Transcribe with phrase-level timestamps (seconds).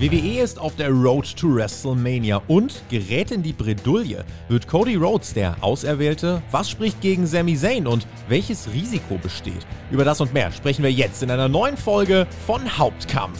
[0.00, 4.24] WWE ist auf der Road to WrestleMania und gerät in die Bredouille.
[4.48, 6.40] Wird Cody Rhodes der Auserwählte?
[6.50, 9.66] Was spricht gegen Sami Zayn und welches Risiko besteht?
[9.90, 13.38] Über das und mehr sprechen wir jetzt in einer neuen Folge von Hauptkampf.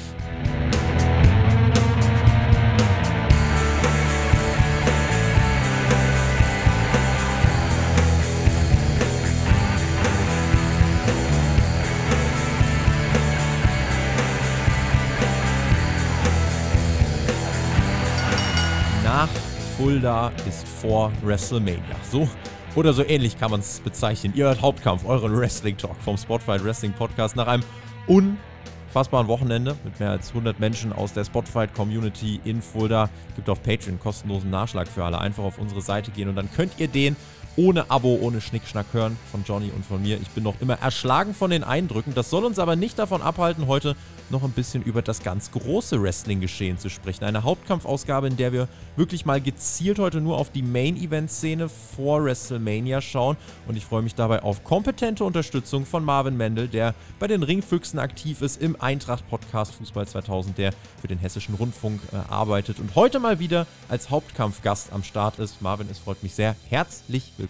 [19.91, 21.83] Fulda ist vor WrestleMania.
[22.13, 22.29] So
[22.77, 24.33] oder so ähnlich kann man es bezeichnen.
[24.37, 27.65] Ihr hört Hauptkampf, euren Wrestling Talk vom Spotfight Wrestling Podcast nach einem
[28.07, 33.11] unfassbaren Wochenende mit mehr als 100 Menschen aus der Spotfight Community in Fulda.
[33.35, 35.19] Gibt auf Patreon kostenlosen Nachschlag für alle.
[35.19, 37.17] Einfach auf unsere Seite gehen und dann könnt ihr den
[37.61, 40.19] ohne Abo, ohne Schnickschnack hören von Johnny und von mir.
[40.23, 42.15] Ich bin noch immer erschlagen von den Eindrücken.
[42.15, 43.97] Das soll uns aber nicht davon abhalten, heute
[44.31, 47.25] noch ein bisschen über das ganz große Wrestling-Geschehen zu sprechen.
[47.25, 53.03] Eine Hauptkampfausgabe, in der wir wirklich mal gezielt heute nur auf die Main-Event-Szene vor WrestleMania
[53.03, 53.37] schauen.
[53.67, 57.99] Und ich freue mich dabei auf kompetente Unterstützung von Marvin Mendel, der bei den Ringfüchsen
[57.99, 63.19] aktiv ist im Eintracht-Podcast Fußball 2000, der für den Hessischen Rundfunk äh, arbeitet und heute
[63.19, 65.61] mal wieder als Hauptkampfgast am Start ist.
[65.61, 66.57] Marvin, es freut mich sehr.
[66.71, 67.50] Herzlich willkommen.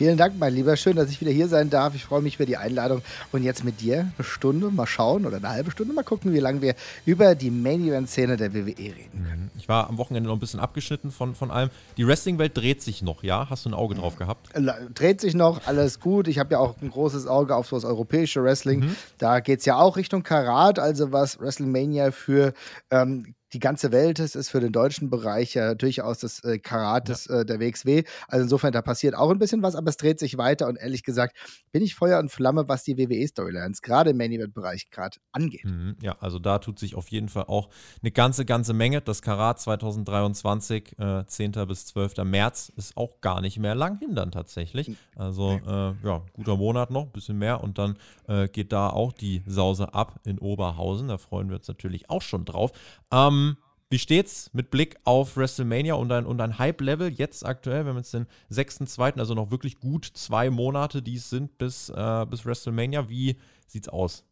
[0.00, 0.78] Vielen Dank, mein Lieber.
[0.78, 1.94] Schön, dass ich wieder hier sein darf.
[1.94, 3.02] Ich freue mich über die Einladung.
[3.32, 6.38] Und jetzt mit dir eine Stunde mal schauen oder eine halbe Stunde mal gucken, wie
[6.38, 9.42] lange wir über die Main-Event-Szene der WWE reden können.
[9.42, 9.50] Mhm.
[9.58, 11.68] Ich war am Wochenende noch ein bisschen abgeschnitten von, von allem.
[11.98, 13.50] Die Wrestling-Welt dreht sich noch, ja?
[13.50, 14.48] Hast du ein Auge drauf gehabt?
[14.94, 16.28] Dreht sich noch, alles gut.
[16.28, 18.80] Ich habe ja auch ein großes Auge auf so das europäische Wrestling.
[18.80, 18.96] Mhm.
[19.18, 22.54] Da geht es ja auch Richtung Karat, also was WrestleMania für
[22.90, 27.08] ähm, die ganze Welt ist, ist für den deutschen Bereich ja durchaus das äh, Karat
[27.08, 27.40] des, ja.
[27.40, 28.04] äh, der WXW.
[28.28, 31.02] Also insofern, da passiert auch ein bisschen was, aber es dreht sich weiter und ehrlich
[31.02, 31.36] gesagt
[31.72, 35.64] bin ich Feuer und Flamme, was die WWE-Storylines gerade im Main Event-Bereich gerade angeht.
[35.64, 37.68] Mhm, ja, also da tut sich auf jeden Fall auch
[38.02, 39.00] eine ganze, ganze Menge.
[39.00, 41.52] Das Karat 2023, äh, 10.
[41.66, 42.24] bis 12.
[42.24, 44.90] März, ist auch gar nicht mehr lang hin dann tatsächlich.
[45.16, 47.96] Also äh, ja, guter Monat noch, ein bisschen mehr und dann
[48.28, 51.08] äh, geht da auch die Sause ab in Oberhausen.
[51.08, 52.72] Da freuen wir uns natürlich auch schon drauf.
[53.12, 53.39] Ähm,
[53.90, 57.84] wie steht's mit Blick auf WrestleMania und ein, und ein Hype-Level jetzt aktuell?
[57.84, 61.88] Wir haben jetzt den 6.2., also noch wirklich gut zwei Monate, die es sind bis,
[61.88, 63.08] äh, bis WrestleMania.
[63.08, 63.36] Wie
[63.66, 64.24] sieht's aus?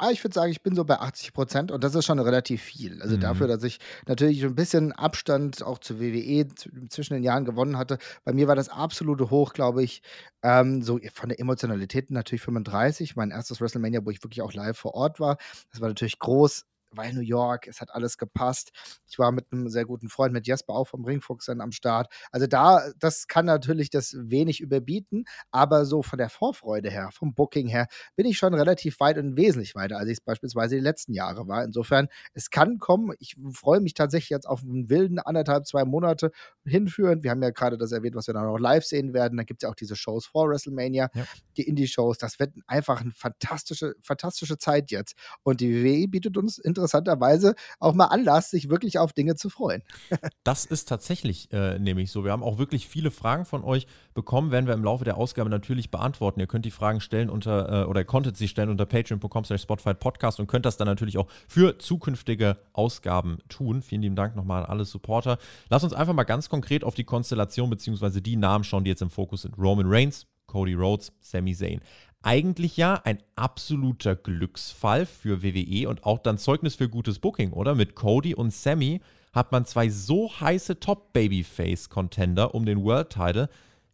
[0.00, 2.62] Ah, ich würde sagen, ich bin so bei 80 Prozent und das ist schon relativ
[2.62, 3.02] viel.
[3.02, 3.20] Also mhm.
[3.20, 6.46] dafür, dass ich natürlich ein bisschen Abstand auch zur WWE
[6.88, 7.98] zwischen den Jahren gewonnen hatte.
[8.24, 10.02] Bei mir war das absolute Hoch, glaube ich,
[10.42, 13.16] ähm, so von der Emotionalität natürlich 35.
[13.16, 15.36] Mein erstes WrestleMania, wo ich wirklich auch live vor Ort war.
[15.72, 18.70] Das war natürlich groß weil New York, es hat alles gepasst.
[19.08, 22.12] Ich war mit einem sehr guten Freund, mit Jesper auch vom Ringfuchs dann am Start.
[22.32, 27.34] Also da, das kann natürlich das wenig überbieten, aber so von der Vorfreude her, vom
[27.34, 30.80] Booking her, bin ich schon relativ weit und wesentlich weiter, als ich es beispielsweise die
[30.80, 31.64] letzten Jahre war.
[31.64, 33.14] Insofern, es kann kommen.
[33.18, 36.30] Ich freue mich tatsächlich jetzt auf einen wilden anderthalb, zwei Monate
[36.64, 37.22] hinführen.
[37.22, 39.36] Wir haben ja gerade das erwähnt, was wir dann auch live sehen werden.
[39.36, 41.24] Da gibt es ja auch diese Shows vor WrestleMania, ja.
[41.56, 42.18] die Indie-Shows.
[42.18, 45.14] Das wird einfach eine fantastische, fantastische Zeit jetzt.
[45.42, 49.50] Und die WWE bietet uns in interessanterweise auch mal Anlass, sich wirklich auf Dinge zu
[49.50, 49.82] freuen.
[50.44, 52.24] das ist tatsächlich äh, nämlich so.
[52.24, 55.50] Wir haben auch wirklich viele Fragen von euch bekommen, werden wir im Laufe der Ausgabe
[55.50, 56.40] natürlich beantworten.
[56.40, 60.40] Ihr könnt die Fragen stellen unter, äh, oder konntet sie stellen unter patreon.com slash Podcast
[60.40, 63.82] und könnt das dann natürlich auch für zukünftige Ausgaben tun.
[63.82, 65.38] Vielen lieben Dank nochmal an alle Supporter.
[65.68, 68.20] Lass uns einfach mal ganz konkret auf die Konstellation bzw.
[68.20, 69.58] die Namen schauen, die jetzt im Fokus sind.
[69.58, 71.80] Roman Reigns, Cody Rhodes, Sami Zayn
[72.22, 77.74] eigentlich ja ein absoluter Glücksfall für WWE und auch dann Zeugnis für gutes Booking, oder?
[77.74, 79.00] Mit Cody und Sammy
[79.32, 83.48] hat man zwei so heiße Top-Babyface-Contender um den World-Title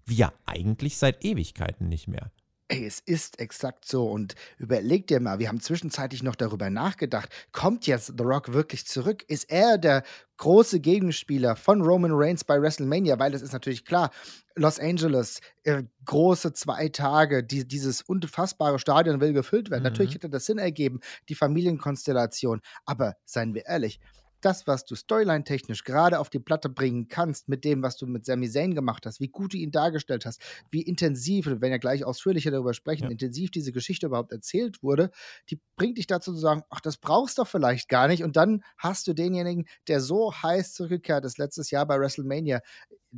[0.06, 2.30] wie ja eigentlich seit Ewigkeiten nicht mehr.
[2.74, 4.06] Ey, es ist exakt so.
[4.10, 8.86] Und überleg dir mal, wir haben zwischenzeitlich noch darüber nachgedacht, kommt jetzt The Rock wirklich
[8.86, 9.24] zurück?
[9.28, 10.02] Ist er der
[10.36, 13.18] große Gegenspieler von Roman Reigns bei WrestleMania?
[13.18, 14.10] Weil das ist natürlich klar,
[14.56, 19.82] Los Angeles, äh, große zwei Tage, die, dieses unfassbare Stadion will gefüllt werden.
[19.82, 19.90] Mhm.
[19.90, 22.60] Natürlich hätte das Sinn ergeben, die Familienkonstellation.
[22.84, 24.00] Aber seien wir ehrlich,
[24.44, 28.24] das, was du storyline-technisch gerade auf die Platte bringen kannst, mit dem, was du mit
[28.24, 31.78] Sami Zayn gemacht hast, wie gut du ihn dargestellt hast, wie intensiv, wir werden ja
[31.78, 33.10] gleich ausführlicher darüber sprechen, ja.
[33.10, 35.10] intensiv diese Geschichte überhaupt erzählt wurde,
[35.50, 38.22] die bringt dich dazu zu sagen, ach, das brauchst du vielleicht gar nicht.
[38.22, 42.60] Und dann hast du denjenigen, der so heiß zurückgekehrt ist, letztes Jahr bei WrestleMania.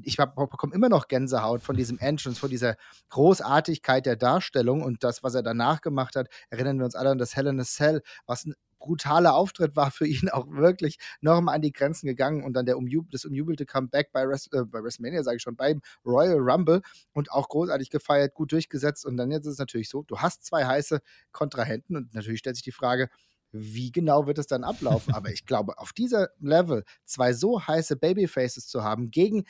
[0.02, 2.76] Ich bekomme immer noch Gänsehaut von diesem Entrance, von dieser
[3.08, 6.28] Großartigkeit der Darstellung und das, was er danach gemacht hat.
[6.50, 8.54] Erinnern wir uns alle an das Hell in a Cell, was ein
[8.86, 12.78] brutaler Auftritt war für ihn auch wirklich nochmal an die Grenzen gegangen und dann der
[12.78, 16.82] umjub das umjubelte Comeback bei, Res äh, bei WrestleMania, sage ich schon, beim Royal Rumble
[17.12, 20.44] und auch großartig gefeiert, gut durchgesetzt und dann jetzt ist es natürlich so, du hast
[20.44, 21.00] zwei heiße
[21.32, 23.08] Kontrahenten und natürlich stellt sich die Frage,
[23.52, 25.14] wie genau wird es dann ablaufen?
[25.14, 29.44] Aber ich glaube, auf dieser Level zwei so heiße Babyfaces zu haben gegen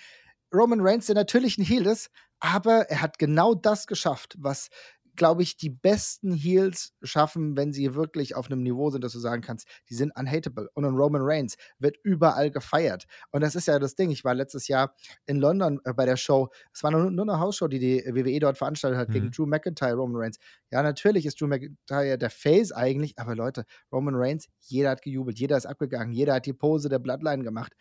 [0.55, 4.69] Roman Reigns, der natürlich ein Heel ist, aber er hat genau das geschafft, was
[5.17, 9.19] glaube ich, die besten Heels schaffen, wenn sie wirklich auf einem Niveau sind, dass du
[9.19, 10.69] sagen kannst, die sind unhateable.
[10.75, 13.07] Und ein Roman Reigns wird überall gefeiert.
[13.31, 14.11] Und das ist ja das Ding.
[14.11, 14.95] Ich war letztes Jahr
[15.27, 16.49] in London äh, bei der Show.
[16.73, 19.13] Es war nur, nur, eine Hausshow, die die WWE dort veranstaltet hat, mhm.
[19.13, 20.39] gegen Drew McIntyre, Roman Reigns.
[20.71, 25.39] Ja, natürlich ist Drew McIntyre der Face eigentlich, aber Leute, Roman Reigns, jeder hat gejubelt,
[25.39, 27.73] jeder ist abgegangen, jeder hat die Pose der Bloodline gemacht.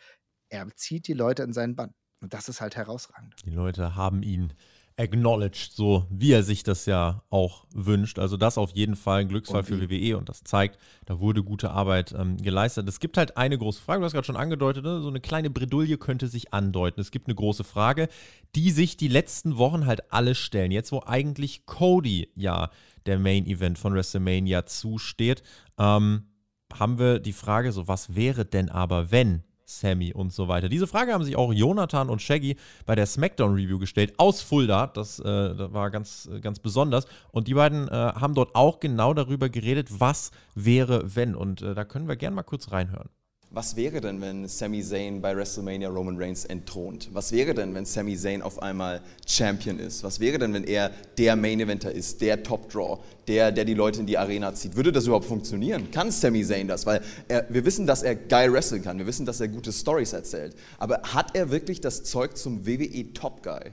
[0.48, 1.94] Er zieht die Leute in seinen Bann.
[2.22, 3.34] Und das ist halt herausragend.
[3.44, 4.54] Die Leute haben ihn
[4.98, 8.18] acknowledged, so wie er sich das ja auch wünscht.
[8.18, 11.70] Also das auf jeden Fall ein Glücksfall für WWE und das zeigt, da wurde gute
[11.70, 12.88] Arbeit ähm, geleistet.
[12.88, 15.02] Es gibt halt eine große Frage, du hast gerade schon angedeutet, ne?
[15.02, 17.00] so eine kleine Bredouille könnte sich andeuten.
[17.00, 18.08] Es gibt eine große Frage,
[18.54, 20.70] die sich die letzten Wochen halt alle stellen.
[20.70, 22.70] Jetzt, wo eigentlich Cody ja
[23.04, 25.42] der Main Event von WrestleMania zusteht,
[25.78, 26.24] ähm,
[26.72, 30.68] haben wir die Frage so, was wäre denn aber, wenn Sammy und so weiter.
[30.68, 34.86] Diese Frage haben sich auch Jonathan und Shaggy bei der SmackDown-Review gestellt aus Fulda.
[34.86, 35.24] Das, äh,
[35.54, 37.06] das war ganz, äh, ganz besonders.
[37.32, 41.34] Und die beiden äh, haben dort auch genau darüber geredet, was wäre, wenn.
[41.34, 43.10] Und äh, da können wir gerne mal kurz reinhören.
[43.50, 47.08] Was wäre denn, wenn Sami Zayn bei WrestleMania Roman Reigns entthront?
[47.12, 50.02] Was wäre denn, wenn Sami Zayn auf einmal Champion ist?
[50.02, 52.98] Was wäre denn, wenn er der Main Eventer ist, der Top Draw,
[53.28, 54.74] der, der die Leute in die Arena zieht?
[54.74, 55.90] Würde das überhaupt funktionieren?
[55.92, 56.86] Kann Sami Zayn das?
[56.86, 60.12] Weil er, wir wissen, dass er geil wresteln kann, wir wissen, dass er gute Stories
[60.12, 60.56] erzählt.
[60.78, 63.70] Aber hat er wirklich das Zeug zum WWE Top Guy?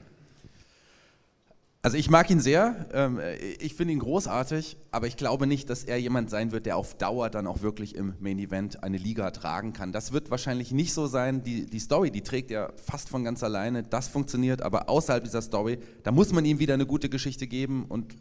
[1.84, 3.20] Also ich mag ihn sehr, ähm,
[3.60, 6.94] ich finde ihn großartig, aber ich glaube nicht, dass er jemand sein wird, der auf
[6.94, 9.92] Dauer dann auch wirklich im Main Event eine Liga tragen kann.
[9.92, 11.42] Das wird wahrscheinlich nicht so sein.
[11.42, 13.82] Die, die Story, die trägt er fast von ganz alleine.
[13.82, 17.84] Das funktioniert, aber außerhalb dieser Story, da muss man ihm wieder eine gute Geschichte geben
[17.86, 18.16] und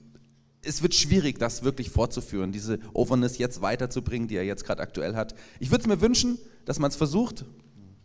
[0.62, 5.16] es wird schwierig, das wirklich fortzuführen, diese Overness jetzt weiterzubringen, die er jetzt gerade aktuell
[5.16, 5.36] hat.
[5.62, 7.46] Ich würde es mir wünschen, dass man es versucht,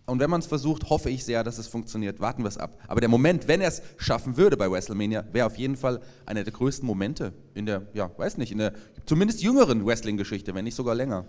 [0.09, 2.19] und wenn man es versucht, hoffe ich sehr, dass es funktioniert.
[2.19, 2.79] Warten wir es ab.
[2.89, 6.45] Aber der Moment, wenn er es schaffen würde bei WrestleMania, wäre auf jeden Fall einer
[6.45, 8.73] der größten Momente in der, ja, weiß nicht, in der
[9.05, 11.27] zumindest jüngeren Wrestling-Geschichte, wenn nicht sogar länger.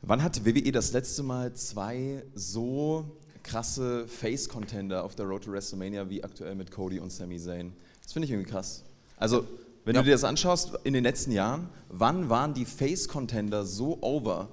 [0.00, 6.08] Wann hat WWE das letzte Mal zwei so krasse Face-Contender auf der Road to WrestleMania
[6.08, 7.72] wie aktuell mit Cody und Sami Zayn?
[8.02, 8.82] Das finde ich irgendwie krass.
[9.18, 9.46] Also,
[9.84, 10.00] wenn ja.
[10.00, 14.48] du dir das anschaust, in den letzten Jahren, wann waren die Face-Contender so over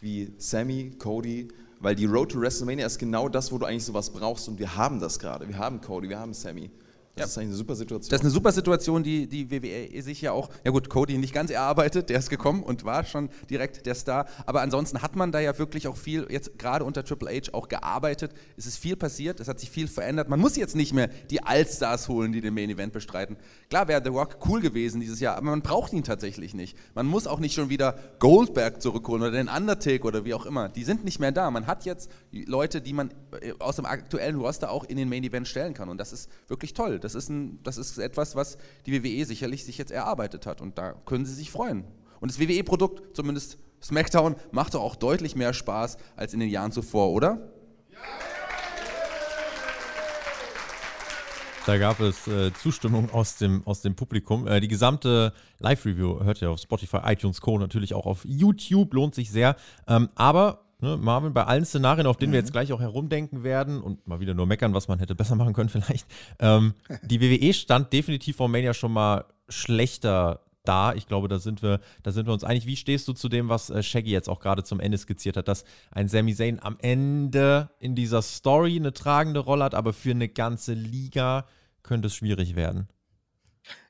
[0.00, 1.48] wie Sami, Cody
[1.80, 4.76] weil die Road to WrestleMania ist genau das, wo du eigentlich sowas brauchst und wir
[4.76, 5.48] haben das gerade.
[5.48, 6.70] Wir haben Cody, wir haben Sammy.
[7.18, 7.26] Das ja.
[7.28, 8.10] ist eigentlich eine super Situation.
[8.10, 11.32] Das ist eine super Situation, die die WWE sich ja auch, ja gut, Cody nicht
[11.32, 14.26] ganz erarbeitet, der ist gekommen und war schon direkt der Star.
[14.44, 17.68] Aber ansonsten hat man da ja wirklich auch viel, jetzt gerade unter Triple H auch
[17.68, 18.32] gearbeitet.
[18.58, 20.28] Es ist viel passiert, es hat sich viel verändert.
[20.28, 23.38] Man muss jetzt nicht mehr die Allstars holen, die den Main Event bestreiten.
[23.70, 26.76] Klar wäre The Rock cool gewesen dieses Jahr, aber man braucht ihn tatsächlich nicht.
[26.94, 30.68] Man muss auch nicht schon wieder Goldberg zurückholen oder den Undertaker oder wie auch immer.
[30.68, 31.50] Die sind nicht mehr da.
[31.50, 33.10] Man hat jetzt Leute, die man
[33.40, 35.88] äh, aus dem aktuellen Roster auch in den Main Event stellen kann.
[35.88, 37.00] Und das ist wirklich toll.
[37.06, 40.76] Das ist, ein, das ist etwas, was die WWE sicherlich sich jetzt erarbeitet hat und
[40.76, 41.84] da können sie sich freuen.
[42.18, 46.72] Und das WWE-Produkt, zumindest SmackDown, macht doch auch deutlich mehr Spaß als in den Jahren
[46.72, 47.48] zuvor, oder?
[51.64, 54.48] Da gab es äh, Zustimmung aus dem, aus dem Publikum.
[54.48, 57.56] Äh, die gesamte Live-Review hört ihr auf Spotify, iTunes, Co.
[57.56, 59.54] natürlich auch auf YouTube, lohnt sich sehr.
[59.86, 62.34] Ähm, aber Ne, Marvin, bei allen Szenarien, auf denen mhm.
[62.34, 65.34] wir jetzt gleich auch herumdenken werden und mal wieder nur meckern, was man hätte besser
[65.34, 66.06] machen können vielleicht,
[66.38, 70.92] ähm, die WWE stand definitiv vor Mania schon mal schlechter da.
[70.94, 72.66] Ich glaube, da sind wir, da sind wir uns einig.
[72.66, 75.48] Wie stehst du zu dem, was äh, Shaggy jetzt auch gerade zum Ende skizziert hat,
[75.48, 80.10] dass ein Sami Zayn am Ende in dieser Story eine tragende Rolle hat, aber für
[80.10, 81.46] eine ganze Liga
[81.82, 82.88] könnte es schwierig werden?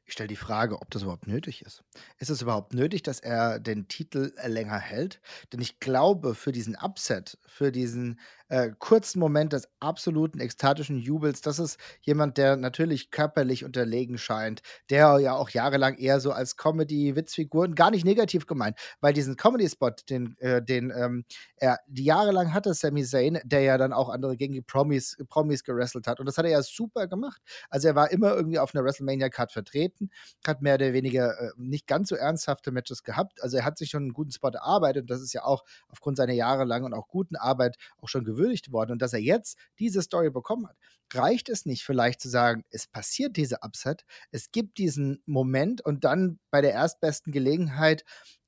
[0.07, 1.83] Ich stelle die Frage, ob das überhaupt nötig ist.
[2.19, 5.21] Ist es überhaupt nötig, dass er den Titel länger hält?
[5.53, 11.41] Denn ich glaube, für diesen Upset, für diesen äh, kurzen Moment des absoluten ekstatischen Jubels,
[11.41, 16.57] das ist jemand, der natürlich körperlich unterlegen scheint, der ja auch jahrelang eher so als
[16.57, 21.25] Comedy-Witzfigur, gar nicht negativ gemeint, weil diesen Comedy-Spot, den, äh, den ähm,
[21.57, 25.65] er die jahrelang hatte, Sami Zayn, der ja dann auch andere gegen die Promis, Promis
[25.65, 26.21] gerestelt hat.
[26.21, 27.41] Und das hat er ja super gemacht.
[27.71, 30.11] Also er war immer irgendwie auf einer WrestleMania-Card vertreten,
[30.47, 33.43] hat mehr oder weniger äh, nicht ganz so ernsthafte Matches gehabt.
[33.43, 35.03] Also er hat sich schon einen guten Spot erarbeitet.
[35.03, 38.73] Und das ist ja auch aufgrund seiner jahrelangen und auch guten Arbeit auch schon gewürdigt
[38.73, 38.93] worden.
[38.93, 40.77] Und dass er jetzt diese Story bekommen hat,
[41.13, 46.05] reicht es nicht vielleicht zu sagen, es passiert diese Upset, es gibt diesen Moment und
[46.05, 48.05] dann bei der erstbesten Gelegenheit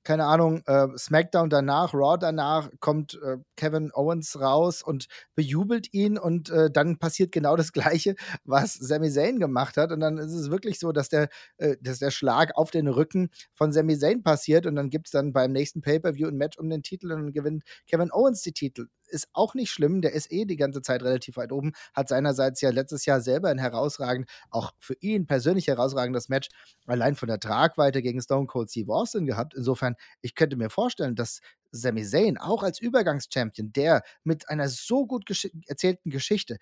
[0.08, 6.16] keine Ahnung, äh, SmackDown danach, Raw danach, kommt äh, Kevin Owens raus und bejubelt ihn
[6.16, 8.14] und äh, dann passiert genau das Gleiche,
[8.44, 9.92] was Sami Zayn gemacht hat.
[9.92, 11.28] Und dann ist es wirklich so, dass der,
[11.58, 15.10] äh, dass der Schlag auf den Rücken von Sami Zayn passiert und dann gibt es
[15.10, 18.52] dann beim nächsten Pay-Per-View ein Match um den Titel und dann gewinnt Kevin Owens die
[18.52, 20.00] Titel ist auch nicht schlimm.
[20.00, 21.72] Der ist eh die ganze Zeit relativ weit oben.
[21.94, 26.48] Hat seinerseits ja letztes Jahr selber ein herausragend, auch für ihn persönlich herausragendes Match
[26.86, 29.54] allein von der Tragweite gegen Stone Cold Steve Austin gehabt.
[29.54, 35.06] Insofern, ich könnte mir vorstellen, dass Sami Zayn auch als Übergangschampion, der mit einer so
[35.06, 36.58] gut gesch erzählten Geschichte,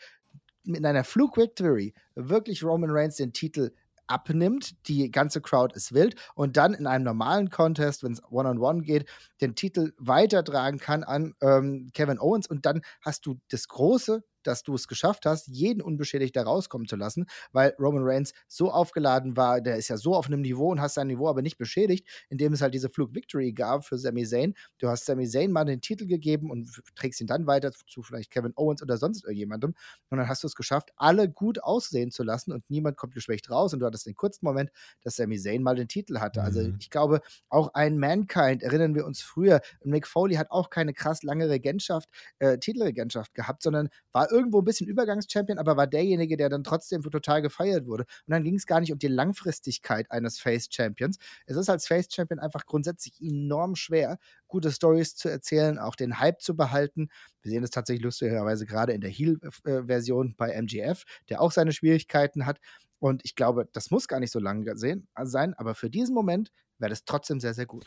[0.64, 3.70] mit einer Fluke Victory wirklich Roman Reigns den Titel
[4.06, 8.82] abnimmt, die ganze Crowd ist wild und dann in einem normalen Contest, wenn es One-on-One
[8.82, 9.08] geht,
[9.40, 14.62] den Titel weitertragen kann an ähm, Kevin Owens und dann hast du das große dass
[14.62, 19.36] du es geschafft hast, jeden unbeschädigt da rauskommen zu lassen, weil Roman Reigns so aufgeladen
[19.36, 22.06] war, der ist ja so auf einem Niveau und hast sein Niveau aber nicht beschädigt,
[22.28, 24.54] indem es halt diese Flug Victory gab für Sami Zayn.
[24.78, 28.30] Du hast Sami Zayn mal den Titel gegeben und trägst ihn dann weiter zu vielleicht
[28.30, 29.74] Kevin Owens oder sonst irgendjemandem
[30.10, 33.50] und dann hast du es geschafft, alle gut aussehen zu lassen und niemand kommt geschwächt
[33.50, 34.70] raus und du hattest den kurzen Moment,
[35.02, 36.42] dass Sami Zayn mal den Titel hatte.
[36.42, 36.76] Also mhm.
[36.80, 41.22] ich glaube, auch ein Mankind, erinnern wir uns früher, Mick Foley hat auch keine krass
[41.22, 46.50] lange Regentschaft, äh, Titelregentschaft gehabt, sondern war irgendwo ein bisschen Übergangschampion, aber war derjenige, der
[46.50, 48.04] dann trotzdem total gefeiert wurde.
[48.04, 51.16] Und dann ging es gar nicht um die Langfristigkeit eines Face-Champions.
[51.46, 56.42] Es ist als Face-Champion einfach grundsätzlich enorm schwer, gute Stories zu erzählen, auch den Hype
[56.42, 57.08] zu behalten.
[57.40, 62.44] Wir sehen es tatsächlich lustigerweise gerade in der Heal-Version bei MGF, der auch seine Schwierigkeiten
[62.44, 62.60] hat.
[62.98, 66.90] Und ich glaube, das muss gar nicht so lang sein, aber für diesen Moment wäre
[66.90, 67.86] das trotzdem sehr, sehr gut.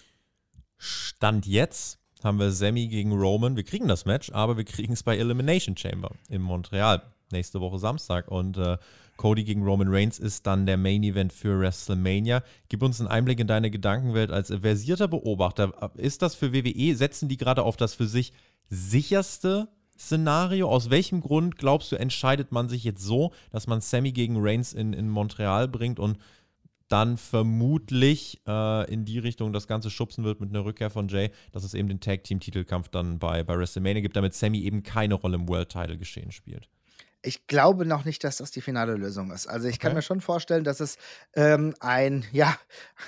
[0.77, 3.55] Stand jetzt haben wir Sammy gegen Roman.
[3.55, 7.79] Wir kriegen das Match, aber wir kriegen es bei Elimination Chamber in Montreal nächste Woche
[7.79, 8.27] Samstag.
[8.27, 8.77] Und äh,
[9.17, 12.41] Cody gegen Roman Reigns ist dann der Main Event für WrestleMania.
[12.69, 15.91] Gib uns einen Einblick in deine Gedankenwelt als versierter Beobachter.
[15.95, 18.33] Ist das für WWE, setzen die gerade auf das für sich
[18.69, 20.69] sicherste Szenario?
[20.69, 24.73] Aus welchem Grund glaubst du, entscheidet man sich jetzt so, dass man Sammy gegen Reigns
[24.73, 26.17] in, in Montreal bringt und
[26.89, 31.31] dann vermutlich äh, in die Richtung das Ganze schubsen wird mit einer Rückkehr von Jay,
[31.51, 34.83] dass es eben den Tag Team Titelkampf dann bei, bei WrestleMania gibt, damit Sammy eben
[34.83, 36.67] keine Rolle im World Title Geschehen spielt.
[37.21, 39.47] Ich glaube noch nicht, dass das die finale Lösung ist.
[39.47, 39.87] Also ich okay.
[39.87, 40.97] kann mir schon vorstellen, dass es
[41.33, 42.57] ähm, ein, ja,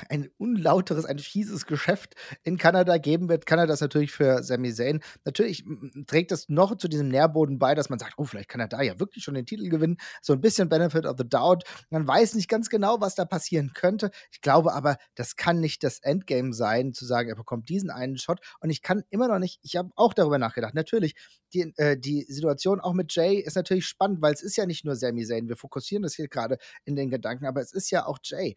[0.10, 3.46] ein unlauteres, ein fieses Geschäft in Kanada geben wird.
[3.46, 5.00] Kanada ist natürlich für Sami Zayn.
[5.24, 5.64] Natürlich
[6.08, 8.82] trägt es noch zu diesem Nährboden bei, dass man sagt, oh, vielleicht kann er da
[8.82, 9.96] ja wirklich schon den Titel gewinnen.
[10.22, 11.64] So ein bisschen Benefit of the Doubt.
[11.90, 14.12] Man weiß nicht ganz genau, was da passieren könnte.
[14.32, 18.18] Ich glaube aber, das kann nicht das Endgame sein, zu sagen, er bekommt diesen einen
[18.18, 18.42] Shot.
[18.60, 20.74] Und ich kann immer noch nicht, ich habe auch darüber nachgedacht.
[20.74, 21.16] Natürlich,
[21.54, 24.66] die, äh, die Situation auch mit Jay ist natürlich spannend spannend, weil es ist ja
[24.66, 25.48] nicht nur Sami Zayn.
[25.48, 28.56] Wir fokussieren das hier gerade in den Gedanken, aber es ist ja auch Jay.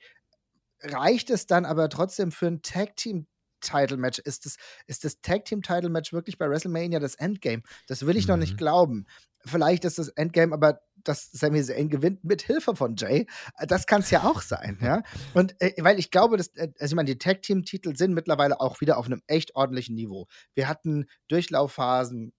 [0.80, 3.26] Reicht es dann aber trotzdem für ein Tag Team
[3.60, 4.18] Title Match?
[4.18, 7.62] Ist das, ist das Tag Team Title Match wirklich bei WrestleMania das Endgame?
[7.86, 8.32] Das will ich mhm.
[8.32, 8.58] noch nicht mhm.
[8.58, 9.06] glauben.
[9.46, 13.26] Vielleicht ist das Endgame aber dass Sami Zayn gewinnt mit Hilfe von Jay.
[13.68, 15.02] Das kann es ja auch sein, ja.
[15.34, 18.14] Und äh, weil ich glaube, dass, äh, also ich meine, die Tag Team Titel sind
[18.14, 20.26] mittlerweile auch wieder auf einem echt ordentlichen Niveau.
[20.54, 22.32] Wir hatten Durchlaufphasen,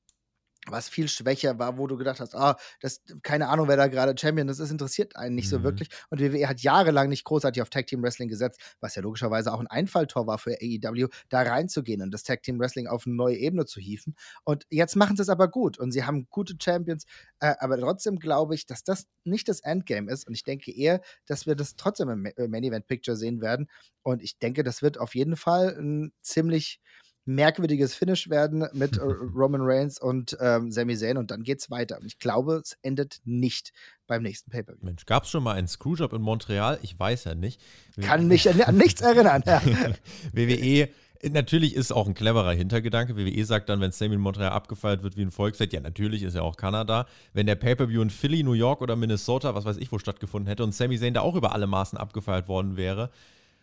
[0.70, 4.16] was viel schwächer war, wo du gedacht hast, ah, das, keine Ahnung, wer da gerade
[4.20, 5.58] Champion ist, das interessiert einen nicht mhm.
[5.58, 5.90] so wirklich.
[6.10, 9.60] Und WWE hat jahrelang nicht großartig auf Tag Team Wrestling gesetzt, was ja logischerweise auch
[9.60, 13.36] ein Einfalltor war für AEW, da reinzugehen und das Tag Team Wrestling auf eine neue
[13.36, 14.16] Ebene zu hieven.
[14.44, 17.06] Und jetzt machen sie es aber gut und sie haben gute Champions,
[17.40, 21.02] äh, aber trotzdem glaube ich, dass das nicht das Endgame ist und ich denke eher,
[21.26, 23.68] dass wir das trotzdem im äh, Main Event Picture sehen werden.
[24.04, 26.80] Und ich denke, das wird auf jeden Fall ein ziemlich
[27.26, 29.00] merkwürdiges Finish werden mit
[29.36, 32.00] Roman Reigns und ähm, Sami Zayn und dann geht's weiter.
[32.00, 33.74] Und ich glaube, es endet nicht
[34.08, 34.86] beim nächsten Pay-Per-View.
[34.86, 36.80] Mensch, gab es schon mal einen Screwjob in Montreal?
[36.82, 37.62] Ich weiß ja nicht.
[38.00, 39.44] Kann mich an nichts erinnern.
[39.46, 39.62] Ja.
[40.34, 40.90] WWE
[41.24, 43.16] Natürlich ist auch ein cleverer Hintergedanke.
[43.16, 46.36] WWE sagt dann, wenn Sammy in Montreal abgefeiert wird wie ein Volksfest, ja, natürlich ist
[46.36, 47.08] ja auch Kanada.
[47.34, 50.64] Wenn der Pay-Per-View in Philly, New York oder Minnesota, was weiß ich, wo stattgefunden hätte
[50.64, 53.10] und Sammy Zayn da auch über alle Maßen abgefeiert worden wäre,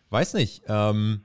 [0.09, 0.63] weiß nicht.
[0.67, 1.21] Ähm,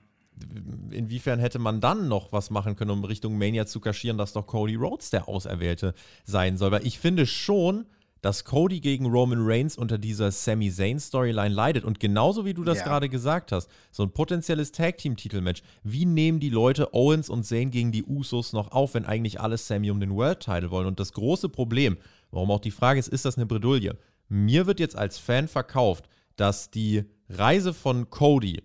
[0.90, 4.46] inwiefern hätte man dann noch was machen können, um Richtung Mania zu kaschieren, dass doch
[4.46, 6.70] Cody Rhodes der Auserwählte sein soll?
[6.70, 7.86] Weil ich finde schon,
[8.20, 11.84] dass Cody gegen Roman Reigns unter dieser Sami Zayn Storyline leidet.
[11.84, 12.84] Und genauso wie du das ja.
[12.84, 17.44] gerade gesagt hast, so ein potenzielles Tag Team Titelmatch, wie nehmen die Leute Owens und
[17.44, 20.86] Zayn gegen die Usos noch auf, wenn eigentlich alle Sami um den World Title wollen?
[20.86, 21.96] Und das große Problem,
[22.30, 23.96] warum auch die Frage ist, ist das eine Bredouille?
[24.28, 28.62] Mir wird jetzt als Fan verkauft, dass die Reise von Cody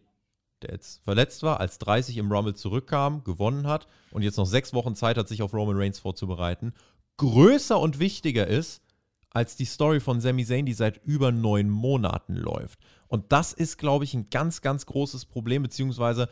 [0.64, 4.74] der jetzt verletzt war, als 30 im Rumble zurückkam, gewonnen hat und jetzt noch sechs
[4.74, 6.74] Wochen Zeit hat, sich auf Roman Reigns vorzubereiten,
[7.18, 8.82] größer und wichtiger ist
[9.30, 12.80] als die Story von Sami Zayn, die seit über neun Monaten läuft.
[13.08, 16.30] Und das ist, glaube ich, ein ganz, ganz großes Problem, beziehungsweise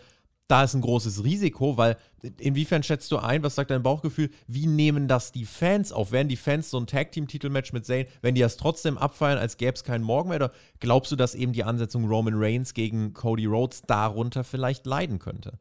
[0.51, 1.96] da ist ein großes Risiko, weil
[2.38, 6.12] inwiefern schätzt du ein, was sagt dein Bauchgefühl, wie nehmen das die Fans auf?
[6.12, 9.74] Werden die Fans so ein Tag-Team-Titelmatch mit Zayn, wenn die das trotzdem abfeiern, als gäbe
[9.74, 10.36] es keinen Morgen mehr?
[10.36, 15.20] Oder glaubst du, dass eben die Ansetzung Roman Reigns gegen Cody Rhodes darunter vielleicht leiden
[15.20, 15.58] könnte?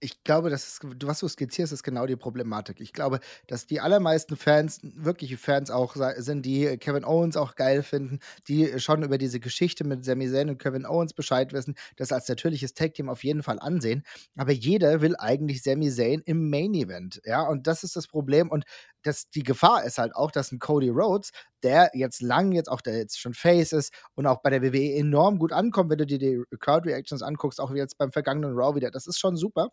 [0.00, 2.80] Ich glaube, das ist, was du skizzierst, ist genau die Problematik.
[2.82, 7.82] Ich glaube, dass die allermeisten Fans, wirkliche Fans auch sind, die Kevin Owens auch geil
[7.82, 12.12] finden, die schon über diese Geschichte mit Sami Zayn und Kevin Owens Bescheid wissen, das
[12.12, 14.02] als natürliches Tag-Team auf jeden Fall ansehen.
[14.36, 17.22] Aber jeder will eigentlich Sami Zayn im Main Event.
[17.24, 18.50] Ja, und das ist das Problem.
[18.50, 18.64] Und
[19.02, 21.30] das, die Gefahr ist halt auch, dass ein Cody Rhodes,
[21.62, 24.94] der jetzt lang, jetzt auch der jetzt schon Face ist und auch bei der WWE
[24.98, 28.74] enorm gut ankommt, wenn du dir die Crowd Reactions anguckst, auch jetzt beim vergangenen Raw
[28.76, 29.70] wieder, das ist schon super.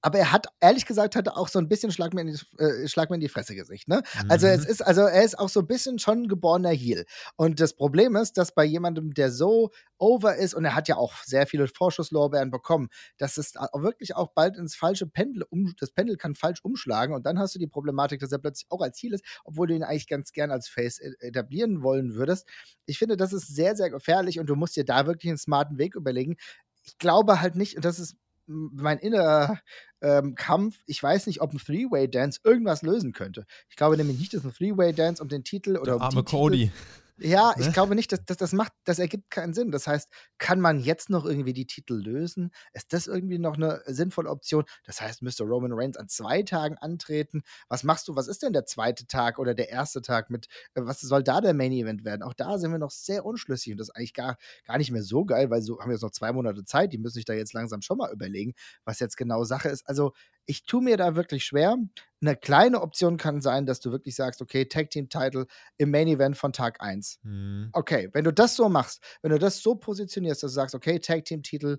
[0.00, 2.62] Aber er hat, ehrlich gesagt, hat er auch so ein bisschen Schlag mir in die,
[2.62, 3.88] äh, Schlag mir in die Fresse Gesicht.
[3.88, 4.02] Ne?
[4.22, 4.30] Mhm.
[4.30, 4.70] Also es mhm.
[4.70, 7.04] ist, also er ist auch so ein bisschen schon ein geborener Heel.
[7.36, 10.96] Und das Problem ist, dass bei jemandem, der so over ist, und er hat ja
[10.96, 12.88] auch sehr viele Vorschusslorbeeren bekommen,
[13.18, 17.24] dass es wirklich auch bald ins falsche Pendel, um, das Pendel kann falsch umschlagen und
[17.24, 19.82] dann hast du die Problematik, dass er plötzlich auch als Heel ist, obwohl du ihn
[19.82, 22.48] eigentlich ganz gern als Face e, etablieren wollen würdest.
[22.86, 25.78] Ich finde, das ist sehr, sehr gefährlich und du musst dir da wirklich einen smarten
[25.78, 26.36] Weg überlegen.
[26.84, 28.16] Ich glaube halt nicht, und das ist
[28.52, 29.58] mein innerer
[30.00, 33.46] ähm, Kampf, ich weiß nicht, ob ein Three-Way-Dance irgendwas lösen könnte.
[33.68, 36.64] Ich glaube nämlich nicht, dass ein Three-Way-Dance um den Titel oder Der um arme Cody.
[36.66, 36.72] Titel,
[37.22, 37.72] ja, ich ne?
[37.72, 39.70] glaube nicht, dass, dass das macht, das ergibt keinen Sinn.
[39.70, 42.50] Das heißt, kann man jetzt noch irgendwie die Titel lösen?
[42.72, 44.64] Ist das irgendwie noch eine sinnvolle Option?
[44.84, 47.42] Das heißt, müsste Roman Reigns an zwei Tagen antreten?
[47.68, 48.16] Was machst du?
[48.16, 50.46] Was ist denn der zweite Tag oder der erste Tag mit?
[50.74, 52.22] Äh, was soll da der Main Event werden?
[52.22, 54.36] Auch da sind wir noch sehr unschlüssig und das ist eigentlich gar,
[54.66, 56.92] gar nicht mehr so geil, weil so haben wir jetzt noch zwei Monate Zeit.
[56.92, 59.88] Die müssen sich da jetzt langsam schon mal überlegen, was jetzt genau Sache ist.
[59.88, 60.12] Also
[60.46, 61.76] ich tue mir da wirklich schwer.
[62.20, 65.46] Eine kleine Option kann sein, dass du wirklich sagst, okay, Tag Team Title
[65.76, 67.20] im Main Event von Tag 1.
[67.22, 67.70] Mhm.
[67.72, 70.98] Okay, wenn du das so machst, wenn du das so positionierst, dass du sagst, okay,
[70.98, 71.78] Tag Team Titel,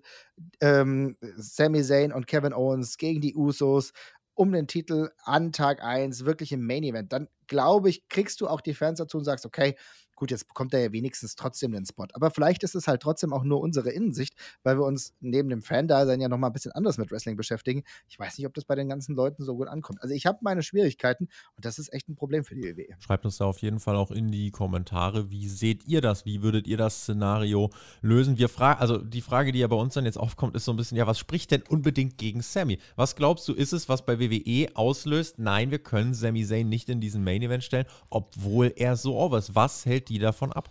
[0.61, 3.93] ähm, Sami Zayn und Kevin Owens gegen die Usos
[4.35, 8.47] um den Titel an Tag 1, wirklich im Main Event, dann glaube ich, kriegst du
[8.47, 9.75] auch die Fans dazu und sagst, okay,
[10.23, 12.07] Gut, jetzt bekommt er ja wenigstens trotzdem den Spot.
[12.13, 15.61] Aber vielleicht ist es halt trotzdem auch nur unsere Innensicht, weil wir uns neben dem
[15.61, 17.83] Fan-Dasein ja nochmal ein bisschen anders mit Wrestling beschäftigen.
[18.07, 20.01] Ich weiß nicht, ob das bei den ganzen Leuten so gut ankommt.
[20.01, 22.95] Also ich habe meine Schwierigkeiten und das ist echt ein Problem für die WWE.
[22.99, 25.29] Schreibt uns da auf jeden Fall auch in die Kommentare.
[25.29, 26.23] Wie seht ihr das?
[26.23, 27.69] Wie würdet ihr das Szenario
[28.01, 28.37] lösen?
[28.37, 30.77] Wir fragen, also die Frage, die ja bei uns dann jetzt aufkommt, ist so ein
[30.77, 32.79] bisschen, ja, was spricht denn unbedingt gegen Sammy?
[32.95, 35.37] Was glaubst du, ist es, was bei WWE auslöst?
[35.37, 39.37] Nein, wir können Sammy Zayn nicht in diesen Main Event stellen, obwohl er so over
[39.37, 39.53] ist.
[39.53, 40.69] Was hält die davon ab?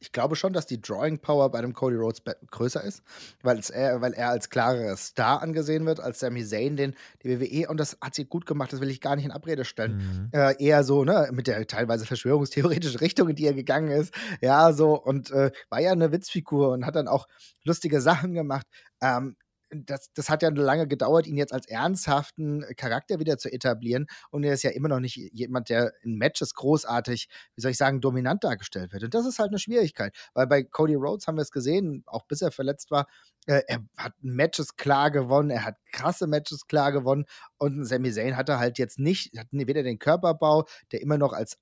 [0.00, 3.02] Ich glaube schon, dass die Drawing Power bei dem Cody Rhodes größer ist,
[3.42, 7.68] weil, er, weil er als klarer Star angesehen wird, als Sami Zayn, den die WWE,
[7.68, 9.96] und das hat sie gut gemacht, das will ich gar nicht in Abrede stellen.
[9.96, 10.38] Mhm.
[10.38, 14.14] Äh, eher so, ne, mit der teilweise verschwörungstheoretischen Richtung, in die er gegangen ist.
[14.40, 17.26] Ja, so, und äh, war ja eine Witzfigur und hat dann auch
[17.64, 18.66] lustige Sachen gemacht.
[19.00, 19.36] Ähm,
[19.70, 24.06] das, das hat ja lange gedauert, ihn jetzt als ernsthaften Charakter wieder zu etablieren.
[24.30, 27.76] Und er ist ja immer noch nicht jemand, der in Matches großartig, wie soll ich
[27.76, 29.04] sagen, dominant dargestellt wird.
[29.04, 32.24] Und das ist halt eine Schwierigkeit, weil bei Cody Rhodes haben wir es gesehen, auch
[32.26, 33.06] bis er verletzt war,
[33.46, 37.24] äh, er hat Matches klar gewonnen, er hat krasse Matches klar gewonnen.
[37.58, 41.58] Und Sami Zayn hatte halt jetzt nicht, hat weder den Körperbau, der immer noch als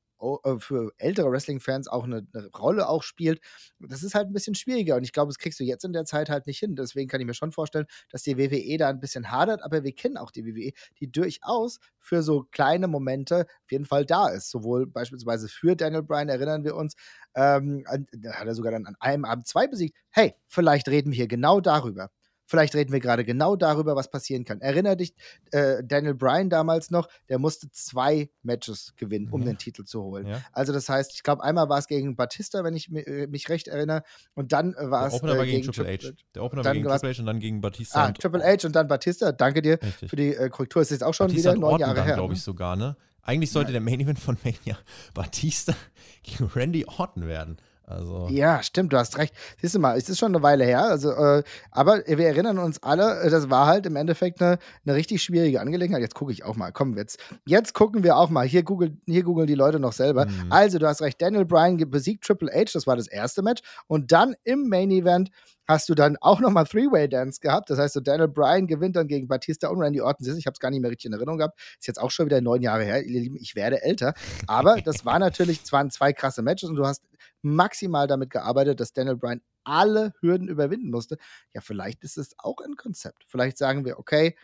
[0.59, 3.41] für ältere Wrestling-Fans auch eine, eine, Rolle auch spielt.
[3.79, 6.05] Das ist halt ein bisschen schwieriger und ich glaube, das kriegst du jetzt in der
[6.05, 6.75] Zeit halt nicht hin.
[6.77, 9.93] Deswegen kann ich mir schon vorstellen, dass die WWE da ein bisschen hadert, aber wir
[9.93, 14.51] kennen auch die WWE, die durchaus für so kleine Momente auf jeden Fall da ist.
[14.51, 16.95] Sowohl beispielsweise für Daniel Bryan erinnern wir uns,
[17.35, 19.99] ähm, da hat er sogar dann an einem Abend zwei besiegt.
[20.11, 22.11] Hey, vielleicht reden wir hier genau darüber.
[22.47, 24.61] Vielleicht reden wir gerade genau darüber, was passieren kann.
[24.61, 25.15] Erinner dich,
[25.51, 29.49] äh, Daniel Bryan damals noch, der musste zwei Matches gewinnen, um ja.
[29.49, 30.27] den Titel zu holen.
[30.27, 30.43] Ja.
[30.53, 33.69] Also das heißt, ich glaube, einmal war es gegen Batista, wenn ich äh, mich recht
[33.69, 34.03] erinnere,
[34.35, 36.13] und dann äh, war es äh, gegen, gegen Triple H.
[36.35, 38.05] Der Opener war gegen Triple H und dann gegen Batista.
[38.05, 39.33] Ah, Triple H und dann Batista.
[39.33, 40.09] Danke dir Richtig.
[40.09, 40.83] für die äh, Korrektur.
[40.83, 42.15] Es ist jetzt auch schon Batista wieder neun Jahre dann, her.
[42.15, 42.45] glaube ich ne?
[42.45, 42.97] sogar, ne?
[43.23, 43.73] Eigentlich sollte ja.
[43.73, 44.79] der Main Event von Mania
[45.15, 45.75] Batista
[46.23, 47.57] gegen Randy Orton werden.
[47.87, 48.27] Also.
[48.31, 49.33] Ja, stimmt, du hast recht.
[49.61, 50.83] Siehst du mal, es ist schon eine Weile her.
[50.83, 54.97] Also, äh, aber wir erinnern uns alle, äh, das war halt im Endeffekt eine, eine
[54.97, 56.03] richtig schwierige Angelegenheit.
[56.03, 56.73] Jetzt gucke ich auch mal.
[56.73, 58.45] Komm, jetzt, jetzt gucken wir auch mal.
[58.45, 60.27] Hier, Google, hier googeln die Leute noch selber.
[60.27, 60.51] Mhm.
[60.51, 61.23] Also, du hast recht.
[61.23, 63.63] Daniel Bryan besiegt Triple H, das war das erste Match.
[63.87, 65.31] Und dann im Main Event
[65.67, 67.71] hast du dann auch nochmal Three-Way-Dance gehabt.
[67.71, 70.27] Das heißt, so Daniel Bryan gewinnt dann gegen Batista und Randy Orton.
[70.39, 71.59] Ich habe es gar nicht mehr richtig in Erinnerung gehabt.
[71.79, 73.03] Ist jetzt auch schon wieder neun Jahre her.
[73.05, 74.15] Ihr Lieben, ich werde älter.
[74.47, 77.03] Aber das war natürlich, es waren zwei krasse Matches und du hast
[77.43, 81.17] maximal damit gearbeitet, dass Daniel Bryan alle Hürden überwinden musste.
[81.53, 83.25] Ja, vielleicht ist es auch ein Konzept.
[83.27, 84.37] Vielleicht sagen wir, okay,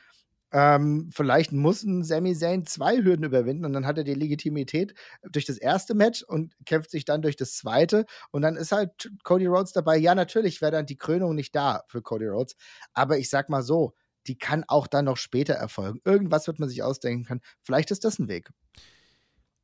[0.52, 5.46] Ähm, vielleicht mussten Sami Zayn zwei Hürden überwinden und dann hat er die Legitimität durch
[5.46, 8.04] das erste Match und kämpft sich dann durch das zweite.
[8.30, 9.96] Und dann ist halt Cody Rhodes dabei.
[9.96, 12.56] Ja, natürlich wäre dann die Krönung nicht da für Cody Rhodes.
[12.92, 13.94] Aber ich sag mal so,
[14.26, 16.00] die kann auch dann noch später erfolgen.
[16.04, 17.40] Irgendwas wird man sich ausdenken können.
[17.62, 18.50] Vielleicht ist das ein Weg.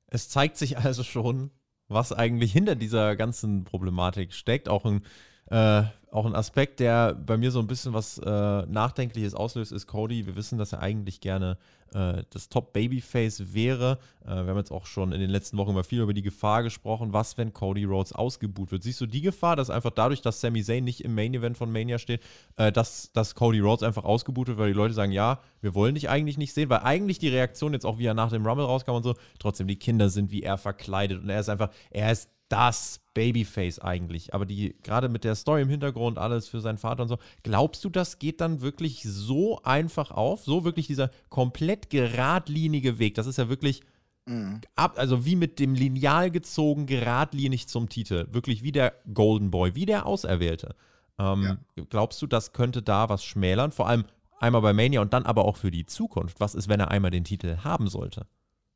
[0.06, 1.50] Es zeigt sich also schon,
[1.88, 4.68] was eigentlich hinter dieser ganzen Problematik steckt.
[4.68, 5.04] Auch ein
[5.50, 8.26] äh, auch ein Aspekt, der bei mir so ein bisschen was äh,
[8.66, 10.26] Nachdenkliches auslöst, ist Cody.
[10.26, 11.58] Wir wissen, dass er eigentlich gerne
[11.92, 13.98] äh, das Top-Babyface wäre.
[14.24, 16.62] Äh, wir haben jetzt auch schon in den letzten Wochen immer viel über die Gefahr
[16.62, 18.82] gesprochen, was, wenn Cody Rhodes ausgebuht wird.
[18.82, 21.98] Siehst du die Gefahr, dass einfach dadurch, dass Sami Zayn nicht im Main-Event von Mania
[21.98, 22.22] steht,
[22.56, 25.94] äh, dass, dass Cody Rhodes einfach ausgebuht wird, weil die Leute sagen, ja, wir wollen
[25.94, 28.64] dich eigentlich nicht sehen, weil eigentlich die Reaktion jetzt auch, wie er nach dem Rumble
[28.64, 32.12] rauskam und so, trotzdem die Kinder sind wie er verkleidet und er ist einfach, er
[32.12, 34.34] ist das Babyface eigentlich.
[34.34, 37.84] Aber die, gerade mit der Story im Hintergrund, alles für seinen Vater und so, glaubst
[37.84, 40.44] du, das geht dann wirklich so einfach auf?
[40.44, 43.14] So wirklich dieser komplett geradlinige Weg.
[43.14, 43.82] Das ist ja wirklich
[44.26, 44.60] mhm.
[44.76, 48.28] ab, also wie mit dem Lineal gezogen, geradlinig zum Titel.
[48.30, 50.74] Wirklich wie der Golden Boy, wie der Auserwählte.
[51.18, 51.84] Ähm, ja.
[51.90, 53.72] Glaubst du, das könnte da was schmälern?
[53.72, 54.04] Vor allem
[54.38, 56.40] einmal bei Mania und dann aber auch für die Zukunft.
[56.40, 58.26] Was ist, wenn er einmal den Titel haben sollte?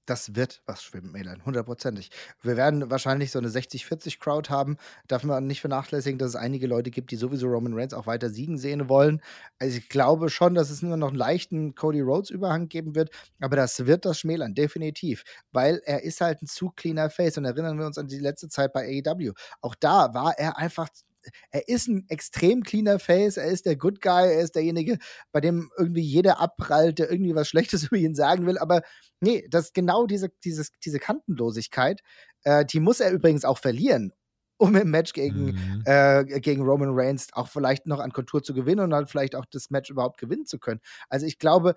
[0.05, 2.11] Das wird was schwimmen, Melan, hundertprozentig.
[2.43, 4.77] Wir werden wahrscheinlich so eine 60-40-Crowd haben.
[5.07, 8.29] Darf man nicht vernachlässigen, dass es einige Leute gibt, die sowieso Roman Reigns auch weiter
[8.29, 9.23] siegen sehen wollen.
[9.61, 13.11] Also ich glaube schon, dass es nur noch einen leichten Cody Rhodes-Überhang geben wird,
[13.41, 15.23] aber das wird das schmälern, definitiv.
[15.53, 18.49] Weil er ist halt ein zu cleaner Face und erinnern wir uns an die letzte
[18.49, 19.33] Zeit bei AEW.
[19.61, 20.89] Auch da war er einfach
[21.51, 24.99] er ist ein extrem cleaner Face, er ist der Good Guy, er ist derjenige,
[25.33, 28.59] bei dem irgendwie jeder abprallt, der irgendwie was Schlechtes über ihn sagen will.
[28.59, 28.83] Aber
[29.21, 32.01] nee, das genau diese, dieses, diese Kantenlosigkeit,
[32.45, 34.13] äh, die muss er übrigens auch verlieren,
[34.59, 35.83] um im Match gegen, mhm.
[35.87, 39.47] äh, gegen Roman Reigns auch vielleicht noch an Kontur zu gewinnen und dann vielleicht auch
[39.51, 40.81] das Match überhaupt gewinnen zu können.
[41.09, 41.75] Also ich glaube,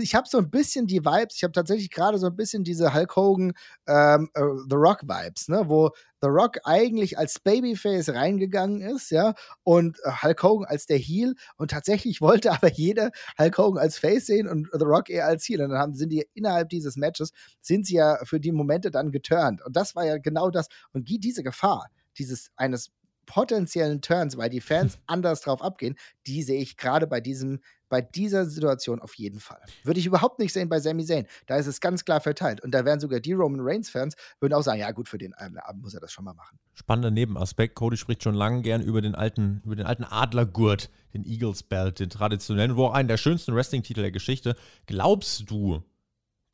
[0.00, 2.92] ich habe so ein bisschen die Vibes, ich habe tatsächlich gerade so ein bisschen diese
[2.92, 3.52] Hulk Hogan
[3.86, 9.34] ähm, äh, The Rock Vibes, ne, wo The Rock eigentlich als Babyface reingegangen ist, ja,
[9.62, 13.98] und äh, Hulk Hogan als der Heel und tatsächlich wollte aber jeder Hulk Hogan als
[13.98, 15.62] Face sehen und The Rock eher als Heel.
[15.62, 19.12] Und dann haben, sind die innerhalb dieses Matches, sind sie ja für die Momente dann
[19.12, 19.62] geturnt.
[19.64, 20.68] Und das war ja genau das.
[20.92, 22.90] Und diese Gefahr, dieses eines
[23.26, 25.96] potenziellen Turns, weil die Fans anders drauf abgehen,
[26.26, 27.60] die sehe ich gerade bei diesem,
[27.94, 29.60] bei dieser Situation auf jeden Fall.
[29.84, 31.28] Würde ich überhaupt nicht sehen bei Sami Zayn.
[31.46, 32.60] Da ist es ganz klar verteilt.
[32.60, 35.80] Und da wären sogar die Roman Reigns-Fans, würden auch sagen, ja gut, für den Abend
[35.80, 36.58] muss er das schon mal machen.
[36.72, 37.76] Spannender Nebenaspekt.
[37.76, 42.00] Cody spricht schon lange gern über den alten, über den alten Adlergurt, den Eagles Belt,
[42.00, 44.56] den traditionellen, wo auch einen der schönsten Wrestling-Titel der Geschichte.
[44.86, 45.84] Glaubst du,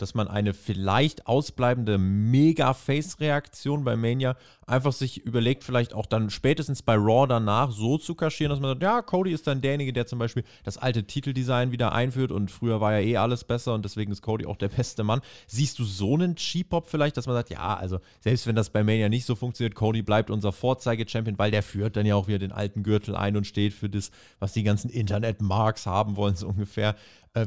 [0.02, 4.36] dass man eine vielleicht ausbleibende Mega-Face-Reaktion bei Mania
[4.70, 8.70] einfach sich überlegt, vielleicht auch dann spätestens bei Raw danach so zu kaschieren, dass man
[8.70, 12.50] sagt, ja, Cody ist dann derjenige, der zum Beispiel das alte Titeldesign wieder einführt und
[12.50, 15.20] früher war ja eh alles besser und deswegen ist Cody auch der beste Mann.
[15.46, 18.84] Siehst du so einen Cheap-Hop vielleicht, dass man sagt, ja, also selbst wenn das bei
[18.84, 22.38] Mania nicht so funktioniert, Cody bleibt unser Vorzeige-Champion, weil der führt dann ja auch wieder
[22.38, 26.46] den alten Gürtel ein und steht für das, was die ganzen Internet-Marks haben wollen, so
[26.46, 26.94] ungefähr.
[27.34, 27.46] Äh,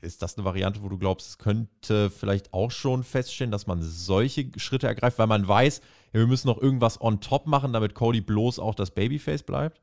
[0.00, 3.80] ist das eine Variante, wo du glaubst, es könnte vielleicht auch schon feststellen, dass man
[3.82, 5.80] solche Schritte ergreift, weil man weiß,
[6.12, 9.80] wir müssen noch irgendwas on top machen, damit Cody bloß auch das Babyface bleibt?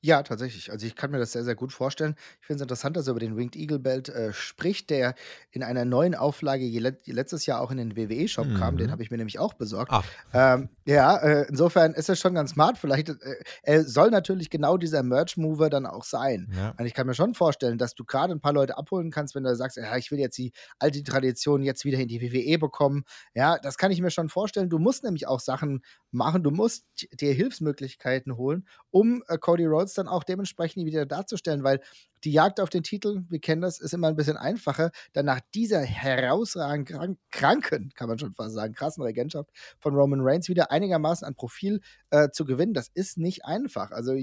[0.00, 0.70] Ja, tatsächlich.
[0.70, 2.14] Also ich kann mir das sehr, sehr gut vorstellen.
[2.40, 5.14] Ich finde es interessant, dass er über den Winged Eagle Belt äh, spricht, der
[5.50, 8.54] in einer neuen Auflage let letztes Jahr auch in den WWE-Shop mhm.
[8.54, 8.76] kam.
[8.76, 8.90] Den mhm.
[8.92, 9.92] habe ich mir nämlich auch besorgt.
[10.32, 12.78] Ähm, ja, äh, insofern ist er schon ganz smart.
[12.78, 13.14] Vielleicht, äh,
[13.62, 16.52] er soll natürlich genau dieser Merch-Mover dann auch sein.
[16.56, 16.74] Ja.
[16.78, 19.44] Und ich kann mir schon vorstellen, dass du gerade ein paar Leute abholen kannst, wenn
[19.44, 23.04] du sagst, ja, ich will jetzt die alte Tradition jetzt wieder in die WWE bekommen.
[23.34, 24.70] Ja, das kann ich mir schon vorstellen.
[24.70, 26.42] Du musst nämlich auch Sachen machen.
[26.42, 26.84] Du musst
[27.20, 31.80] dir Hilfsmöglichkeiten holen, um äh, Cody Rhodes dann auch dementsprechend wieder darzustellen, weil
[32.24, 34.90] die Jagd auf den Titel, wir kennen das, ist immer ein bisschen einfacher.
[35.12, 40.20] Dann nach dieser herausragend krank, kranken, kann man schon fast sagen, krassen Regentschaft von Roman
[40.20, 43.90] Reigns wieder einigermaßen an Profil äh, zu gewinnen, das ist nicht einfach.
[43.92, 44.14] Also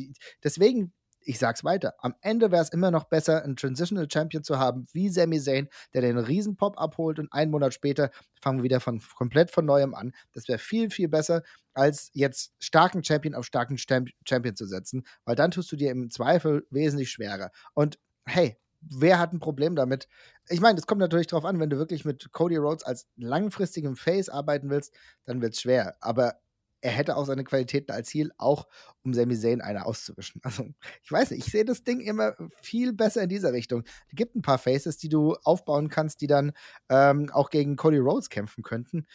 [0.43, 0.93] deswegen
[1.25, 4.85] ich sag's weiter, am Ende wäre es immer noch besser, einen Transitional Champion zu haben,
[4.93, 8.11] wie Sami Zayn, der den riesen Pop abholt und einen Monat später
[8.41, 10.13] fangen wir wieder von komplett von neuem an.
[10.33, 11.41] Das wäre viel, viel besser,
[11.73, 16.09] als jetzt starken Champion auf starken Champion zu setzen, weil dann tust du dir im
[16.09, 17.51] Zweifel wesentlich schwerer.
[17.73, 20.07] Und hey, wer hat ein Problem damit?
[20.47, 23.95] Ich meine, es kommt natürlich darauf an, wenn du wirklich mit Cody Rhodes als langfristigem
[23.95, 24.93] Face arbeiten willst,
[25.25, 25.95] dann wird es schwer.
[26.01, 26.35] Aber
[26.81, 28.67] er hätte auch seine Qualitäten als Ziel, auch
[29.03, 30.41] um Sami Zayn eine auszuwischen.
[30.43, 30.65] Also,
[31.03, 33.83] ich weiß nicht, ich sehe das Ding immer viel besser in dieser Richtung.
[34.07, 36.51] Es gibt ein paar Faces, die du aufbauen kannst, die dann
[36.89, 39.07] ähm, auch gegen Cody Rhodes kämpfen könnten.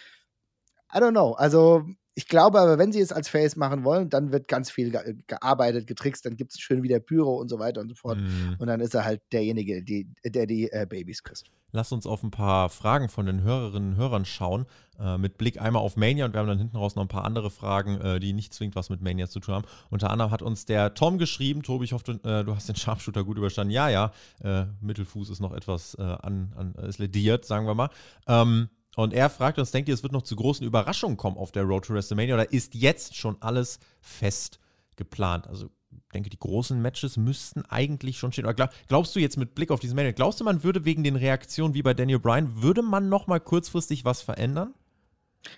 [0.92, 1.33] I don't know.
[1.33, 4.90] Also, Ich glaube aber, wenn sie es als Face machen wollen, dann wird ganz viel
[4.90, 8.18] ge gearbeitet, getrickst, dann gibt es schön wieder Pyro und so weiter und so fort.
[8.18, 8.57] Mhm.
[8.59, 11.51] Und dann ist er halt derjenige, die, der die äh, Babys küsst.
[11.73, 14.66] Lass uns auf ein paar Fragen von den Hörerinnen und Hörern schauen.
[14.99, 17.25] Äh, mit Blick einmal auf Mania und wir haben dann hinten raus noch ein paar
[17.25, 19.64] andere Fragen, äh, die nicht zwingend was mit Mania zu tun haben.
[19.88, 21.62] Unter anderem hat uns der Tom geschrieben.
[21.62, 23.73] Tobi, ich hoffe, du, äh, du hast den Sharpshooter gut überstanden.
[23.73, 27.88] Ja, ja, äh, Mittelfuß ist noch etwas äh, an, an, ist lediert, sagen wir mal.
[28.27, 31.53] Ähm, und er fragt uns, denkt ihr, es wird noch zu großen Überraschungen kommen auf
[31.53, 34.59] der Road to WrestleMania oder ist jetzt schon alles fest
[34.96, 35.46] geplant?
[35.46, 38.53] Also ich denke, die großen Matches müssten eigentlich schon stehen.
[38.55, 41.16] Glaub, glaubst du jetzt mit Blick auf diesen Mania, glaubst du, man würde wegen den
[41.16, 44.74] Reaktionen wie bei Daniel Bryan, würde man noch mal kurzfristig was verändern?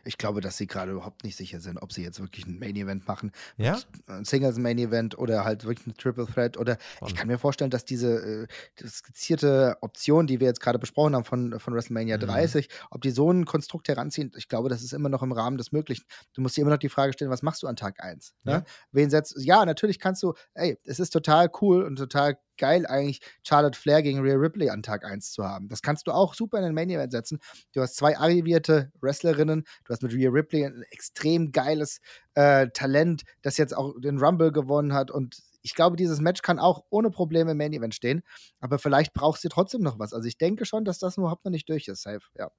[0.04, 2.76] Ich glaube, dass sie gerade überhaupt nicht sicher sind, ob sie jetzt wirklich ein Main
[2.76, 3.32] Event machen.
[3.56, 3.78] Ja?
[4.06, 6.56] Ein Singles Main Event oder halt wirklich ein Triple Threat.
[6.56, 7.12] Oder Spannend.
[7.12, 8.46] ich kann mir vorstellen, dass diese
[8.78, 12.20] äh, skizzierte Option, die wir jetzt gerade besprochen haben von, von WrestleMania Mhm.
[12.22, 15.56] 30, ob die so ein Konstrukt heranziehen, ich glaube, das ist immer noch im Rahmen
[15.58, 16.04] des Möglichen.
[16.34, 18.34] Du musst dir immer noch die Frage stellen, was machst du an Tag 1?
[18.44, 18.52] Ne?
[18.52, 18.64] Ja.
[18.92, 23.18] Wen setzt Ja, natürlich kannst du, ey, es ist total cool und total geil eigentlich,
[23.42, 25.68] Charlotte Flair gegen Rhea Ripley an Tag 1 zu haben.
[25.68, 27.40] Das kannst du auch super in den Main Event setzen.
[27.72, 32.00] Du hast zwei arrivierte Wrestlerinnen, du hast mit Rhea Ripley ein extrem geiles
[32.34, 36.60] äh, Talent, das jetzt auch den Rumble gewonnen hat und ich glaube, dieses Match kann
[36.60, 38.22] auch ohne Probleme im Main Event stehen,
[38.60, 40.12] aber vielleicht brauchst du trotzdem noch was.
[40.12, 42.50] Also ich denke schon, dass das überhaupt noch nicht durch ist, safe, ja.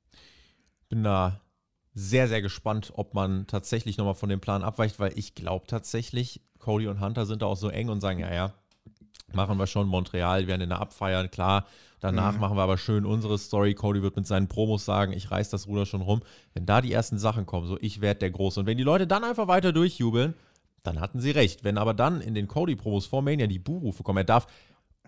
[0.89, 1.41] bin da
[1.93, 6.41] sehr, sehr gespannt, ob man tatsächlich nochmal von dem Plan abweicht, weil ich glaube tatsächlich,
[6.59, 8.53] Cody und Hunter sind da auch so eng und sagen, ja, ja,
[9.35, 11.65] machen wir schon Montreal, werden den da abfeiern, klar.
[11.99, 12.39] Danach Mhm.
[12.41, 13.73] machen wir aber schön unsere Story.
[13.75, 16.21] Cody wird mit seinen Promos sagen, ich reiß das Ruder schon rum.
[16.53, 18.59] Wenn da die ersten Sachen kommen, so ich werde der Große.
[18.59, 20.33] Und wenn die Leute dann einfach weiter durchjubeln,
[20.83, 21.63] dann hatten sie recht.
[21.63, 24.47] Wenn aber dann in den Cody-Promos vor Mania die Buhrufe kommen, er darf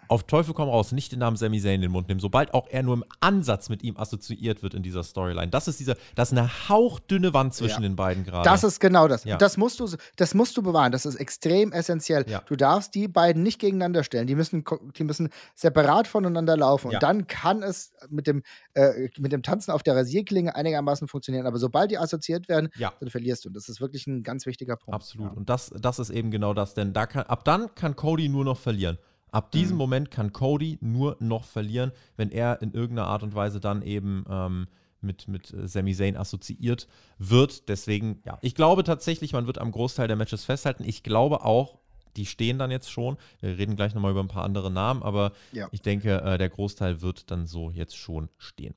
[0.08, 2.68] auf Teufel komm raus nicht den Namen Sami Zayn in den Mund nehmen, sobald auch
[2.70, 5.50] er nur im Ansatz mit ihm assoziiert wird in dieser Storyline.
[5.50, 7.90] Das ist dieser, das ist eine hauchdünne Wand zwischen Ja.
[7.90, 8.44] den beiden gerade.
[8.44, 9.24] Das ist genau das.
[9.24, 9.38] Ja.
[9.38, 10.92] Das, musst du, das musst du bewahren.
[10.92, 12.26] Das ist extrem essentiell.
[12.28, 12.42] Ja.
[12.46, 14.28] Du darfst die beiden nicht gegeneinander stellen.
[14.28, 14.64] Die müssen,
[14.98, 16.92] die müssen separat voneinander laufen.
[16.92, 21.48] Und dann kann es mit dem, äh, mit dem Tanzen auf der Rasierklinge einigermaßen funktionieren.
[21.48, 23.50] Aber sobald die assoziiert werden, dann verlierst du.
[23.50, 24.94] Und das ist wirklich ein ganz wichtiger Punkt.
[24.96, 25.36] Absolut.
[25.36, 28.46] Und das, das ist eben genau das, denn da kann, ab dann kann Cody nur
[28.46, 28.98] noch verlieren.
[29.36, 29.78] Ab diesem Mhm.
[29.80, 34.24] Moment kann Cody nur noch verlieren, wenn er in irgendeiner Art und Weise dann eben
[34.30, 34.68] ähm,
[35.02, 37.68] mit, mit äh, Sami Zayn assoziiert wird.
[37.68, 40.86] Deswegen, ja, ich glaube tatsächlich, man wird am Großteil der Matches festhalten.
[40.86, 41.80] Ich glaube auch,
[42.16, 43.18] die stehen dann jetzt schon.
[43.42, 45.68] Wir reden gleich nochmal über ein paar andere Namen, aber Ja.
[45.72, 48.74] ich denke, äh, der Großteil wird dann so jetzt schon stehen.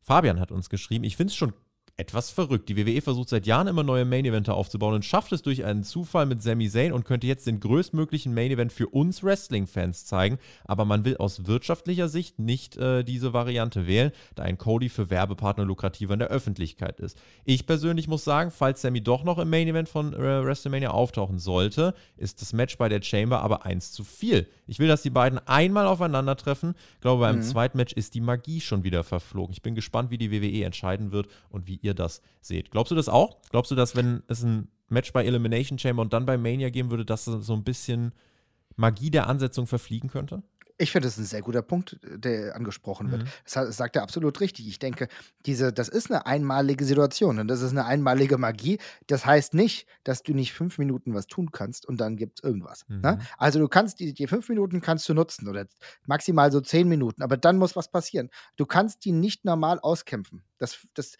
[0.00, 1.52] Fabian hat uns geschrieben, ich finde es schon
[1.96, 2.68] etwas verrückt.
[2.68, 6.26] Die WWE versucht seit Jahren immer neue Main-Eventer aufzubauen und schafft es durch einen Zufall
[6.26, 10.38] mit Sami Zayn und könnte jetzt den größtmöglichen Main-Event für uns Wrestling-Fans zeigen.
[10.64, 15.10] Aber man will aus wirtschaftlicher Sicht nicht äh, diese Variante wählen, da ein Cody für
[15.10, 17.18] Werbepartner lukrativer in der Öffentlichkeit ist.
[17.44, 21.94] Ich persönlich muss sagen, falls Sami doch noch im Main-Event von äh, WrestleMania auftauchen sollte,
[22.16, 24.48] ist das Match bei der Chamber aber eins zu viel.
[24.66, 26.74] Ich will, dass die beiden einmal aufeinandertreffen.
[26.94, 27.42] Ich glaube, beim Mhm.
[27.42, 29.52] zweiten Match ist die Magie schon wieder verflogen.
[29.52, 32.70] Ich bin gespannt, wie die WWE entscheiden wird und wie ihr das seht.
[32.70, 33.36] Glaubst du das auch?
[33.50, 36.90] Glaubst du, dass wenn es ein Match bei Elimination Chamber und dann bei Mania geben
[36.90, 38.12] würde, dass so ein bisschen
[38.76, 40.42] Magie der Ansetzung verfliegen könnte?
[40.78, 43.24] Ich finde, das ist ein sehr guter Punkt, der angesprochen wird.
[43.24, 43.28] Mhm.
[43.52, 44.68] Das, sagt er absolut richtig.
[44.68, 45.08] Ich denke,
[45.46, 48.78] diese, das ist eine einmalige Situation und das ist eine einmalige Magie.
[49.06, 52.44] Das heißt nicht, dass du nicht fünf Minuten was tun kannst und dann gibt es
[52.44, 52.84] irgendwas.
[52.88, 53.18] Ne?
[53.18, 53.26] Mhm.
[53.38, 55.66] Also du kannst die, die fünf Minuten kannst du nutzen oder
[56.06, 58.30] maximal so zehn Minuten, aber dann muss was passieren.
[58.56, 60.42] Du kannst die nicht normal auskämpfen.
[60.58, 61.16] Das, das,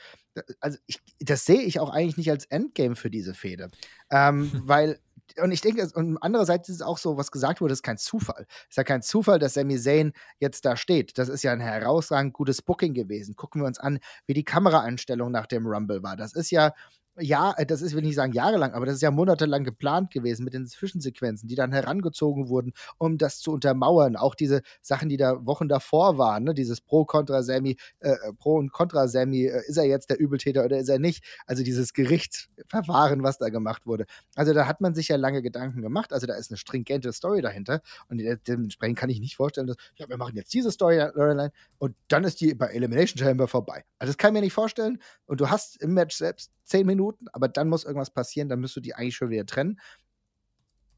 [0.61, 3.71] also ich, das sehe ich auch eigentlich nicht als Endgame für diese Fehde.
[4.11, 4.99] Ähm, weil
[5.41, 8.47] und ich denke, und andererseits ist es auch so, was gesagt wurde, ist kein Zufall.
[8.49, 11.17] Es ist ja kein Zufall, dass Sami Zayn jetzt da steht.
[11.19, 13.37] Das ist ja ein herausragend gutes Booking gewesen.
[13.37, 16.17] Gucken wir uns an, wie die Kameraeinstellung nach dem Rumble war.
[16.17, 16.73] Das ist ja,
[17.19, 20.11] ja, äh, das ist, will ich nicht sagen jahrelang, aber das ist ja monatelang geplant
[20.11, 24.17] gewesen mit den Zwischensequenzen, die dann herangezogen wurden, um das zu untermauern.
[24.17, 26.55] Auch diese Sachen, die da Wochen davor waren, ne?
[26.55, 30.19] dieses Pro kontra Sammy, äh, äh, Pro und Contra Sammy, äh, ist er jetzt der
[30.19, 31.23] Übeltäter oder ist er nicht?
[31.47, 34.07] Also dieses Gerichtsverfahren, was da gemacht wurde.
[34.35, 36.13] Also da hat man sich ja lange Gedanken gemacht.
[36.13, 37.83] Also da ist eine stringente Story dahinter.
[38.09, 41.95] Und de- dementsprechend kann ich nicht vorstellen, dass, ja, wir machen jetzt diese Storyline und
[42.09, 43.85] dann ist die bei Elimination Chamber vorbei.
[43.99, 44.99] Also das kann ich mir nicht vorstellen.
[45.27, 47.02] Und du hast im Match selbst zehn Minuten,
[47.33, 49.79] aber dann muss irgendwas passieren, dann müsst du die eigentlich schon wieder trennen.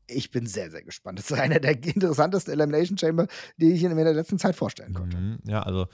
[0.07, 1.19] Ich bin sehr, sehr gespannt.
[1.19, 4.93] Das ist einer der interessantesten Elimination Chamber, die ich mir in der letzten Zeit vorstellen
[4.93, 5.17] konnte.
[5.17, 5.87] Mhm, ja, also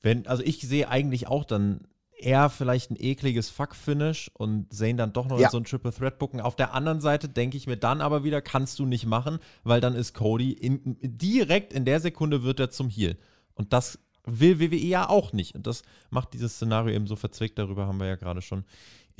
[0.00, 5.12] wenn, also ich sehe eigentlich auch dann eher vielleicht ein ekliges Fuck-Finish und Zane dann
[5.12, 5.50] doch noch Ja.
[5.50, 6.40] so ein Triple Threat bucken.
[6.40, 9.80] Auf der anderen Seite denke ich mir dann aber wieder, kannst du nicht machen, weil
[9.80, 13.18] dann ist Cody in, direkt in der Sekunde wird er zum Heel.
[13.54, 15.54] Und das will WWE ja auch nicht.
[15.54, 17.58] Und das macht dieses Szenario eben so verzwickt.
[17.58, 18.64] Darüber haben wir ja gerade schon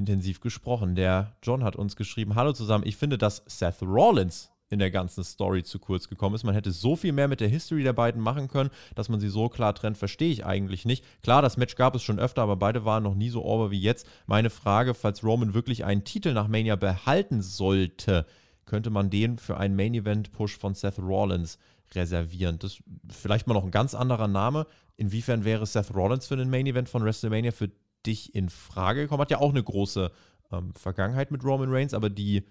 [0.00, 0.96] intensiv gesprochen.
[0.96, 5.24] Der John hat uns geschrieben: Hallo zusammen, ich finde, dass Seth Rollins in der ganzen
[5.24, 6.44] Story zu kurz gekommen ist.
[6.44, 9.28] Man hätte so viel mehr mit der History der beiden machen können, dass man sie
[9.28, 11.04] so klar trennt, verstehe ich eigentlich nicht.
[11.22, 13.80] Klar, das Match gab es schon öfter, aber beide waren noch nie so over wie
[13.80, 14.06] jetzt.
[14.26, 18.26] Meine Frage, falls Roman wirklich einen Titel nach Mania behalten sollte,
[18.64, 21.58] könnte man den für einen Main Event Push von Seth Rollins
[21.92, 22.60] reservieren.
[22.60, 24.66] Das ist vielleicht mal noch ein ganz anderer Name.
[24.96, 27.70] Inwiefern wäre Seth Rollins für den Main Event von WrestleMania für
[28.06, 29.22] dich in Frage gekommen?
[29.22, 30.10] Hat ja auch eine große
[30.52, 32.44] ähm, Vergangenheit mit Roman Reigns, aber die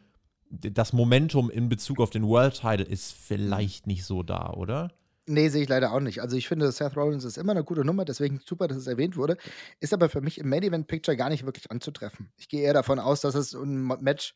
[0.51, 4.91] das Momentum in Bezug auf den World Title ist vielleicht nicht so da, oder?
[5.27, 6.21] Nee, sehe ich leider auch nicht.
[6.21, 9.15] Also ich finde, Seth Rollins ist immer eine gute Nummer, deswegen super, dass es erwähnt
[9.15, 9.37] wurde.
[9.79, 12.31] Ist aber für mich im Main Event Picture gar nicht wirklich anzutreffen.
[12.37, 14.33] Ich gehe eher davon aus, dass es ein Match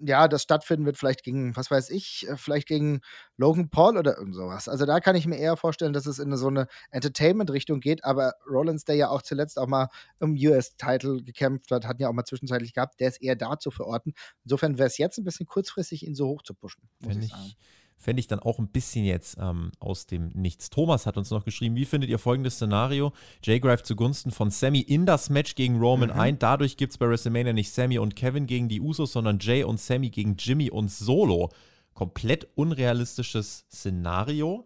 [0.00, 3.00] ja, das stattfinden wird, vielleicht gegen, was weiß ich, äh, vielleicht gegen
[3.36, 4.68] Logan Paul oder irgend sowas.
[4.68, 8.34] Also da kann ich mir eher vorstellen, dass es in so eine Entertainment-Richtung geht, aber
[8.48, 9.88] Rollins, der ja auch zuletzt auch mal
[10.20, 13.70] im US-Title gekämpft hat, hat ja auch mal zwischenzeitlich gehabt, der ist eher da zu
[13.70, 14.12] verorten.
[14.44, 17.30] Insofern wäre es jetzt ein bisschen kurzfristig, ihn so hoch zu pushen, muss Wenn ich
[17.30, 17.54] sagen
[17.96, 20.70] fände ich dann auch ein bisschen jetzt ähm, aus dem Nichts.
[20.70, 23.12] Thomas hat uns noch geschrieben, wie findet ihr folgendes Szenario?
[23.42, 26.20] Jay greift zugunsten von Sammy in das Match gegen Roman mhm.
[26.20, 26.38] ein.
[26.38, 29.80] Dadurch gibt es bei WrestleMania nicht Sammy und Kevin gegen die Usos, sondern Jay und
[29.80, 31.50] Sammy gegen Jimmy und Solo.
[31.94, 34.64] Komplett unrealistisches Szenario.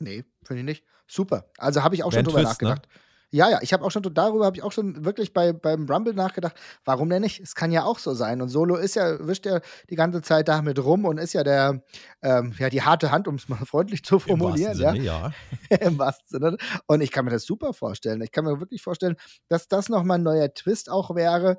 [0.00, 0.84] Nee, finde ich nicht.
[1.06, 1.50] Super.
[1.56, 2.68] Also habe ich auch Wäre schon drüber Twist, ne?
[2.68, 2.88] nachgedacht.
[2.92, 3.00] Ne?
[3.30, 6.14] Ja, ja, ich habe auch schon, darüber habe ich auch schon wirklich bei, beim Rumble
[6.14, 7.40] nachgedacht, warum denn nicht?
[7.40, 8.40] Es kann ja auch so sein.
[8.40, 9.60] Und Solo ist ja, wischt ja
[9.90, 11.82] die ganze Zeit damit rum und ist ja der,
[12.22, 14.72] ähm, ja, die harte Hand, um es mal freundlich zu formulieren.
[14.72, 15.24] Im wahrsten ja.
[15.24, 15.32] Sinne,
[15.70, 15.76] ja.
[15.86, 16.56] Im wahrsten Sinne.
[16.86, 18.22] Und ich kann mir das super vorstellen.
[18.22, 19.16] Ich kann mir wirklich vorstellen,
[19.48, 21.58] dass das nochmal ein neuer Twist auch wäre,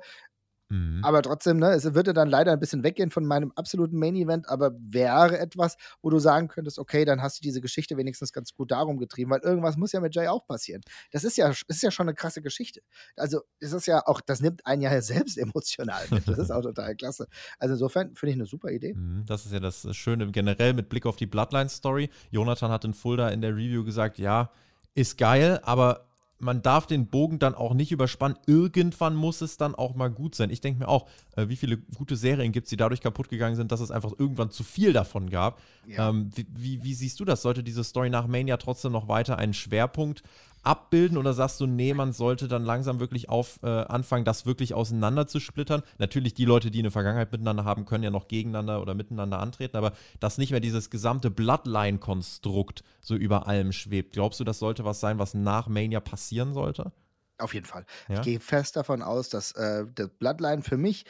[0.70, 1.04] Mhm.
[1.04, 4.70] Aber trotzdem, ne, es würde dann leider ein bisschen weggehen von meinem absoluten Main-Event, aber
[4.78, 8.70] wäre etwas, wo du sagen könntest, okay, dann hast du diese Geschichte wenigstens ganz gut
[8.70, 10.82] darum getrieben, weil irgendwas muss ja mit Jay auch passieren.
[11.10, 12.80] Das ist ja, ist ja schon eine krasse Geschichte.
[13.16, 16.28] Also, es ist ja auch, das nimmt einen ja selbst emotional mit.
[16.28, 17.26] Das ist auch total klasse.
[17.58, 18.94] Also, insofern finde ich eine super Idee.
[18.94, 22.10] Mhm, das ist ja das Schöne generell mit Blick auf die Bloodline-Story.
[22.30, 24.52] Jonathan hat in Fulda in der Review gesagt, ja,
[24.94, 26.09] ist geil, aber
[26.40, 28.38] man darf den Bogen dann auch nicht überspannen.
[28.46, 30.50] Irgendwann muss es dann auch mal gut sein.
[30.50, 33.56] Ich denke mir auch, äh, wie viele gute Serien gibt es, die dadurch kaputt gegangen
[33.56, 35.60] sind, dass es einfach irgendwann zu viel davon gab.
[35.86, 36.08] Ja.
[36.08, 37.42] Ähm, wie, wie, wie, siehst du das?
[37.42, 40.22] Sollte diese Story nach Mania trotzdem noch weiter einen Schwerpunkt
[40.62, 44.74] abbilden oder sagst du, nee, man sollte dann langsam wirklich auf äh, anfangen, das wirklich
[44.74, 45.82] auseinander zu splittern?
[45.98, 49.76] Natürlich, die Leute, die eine Vergangenheit miteinander haben, können ja noch gegeneinander oder miteinander antreten,
[49.76, 54.12] aber dass nicht mehr dieses gesamte Bloodline-Konstrukt so über allem schwebt.
[54.12, 56.92] Glaubst du, das sollte was sein, was nach Mania passieren sollte?
[57.40, 57.86] Auf jeden Fall.
[58.08, 58.16] Ja?
[58.16, 61.04] Ich gehe fest davon aus, dass äh, das Bloodline für mich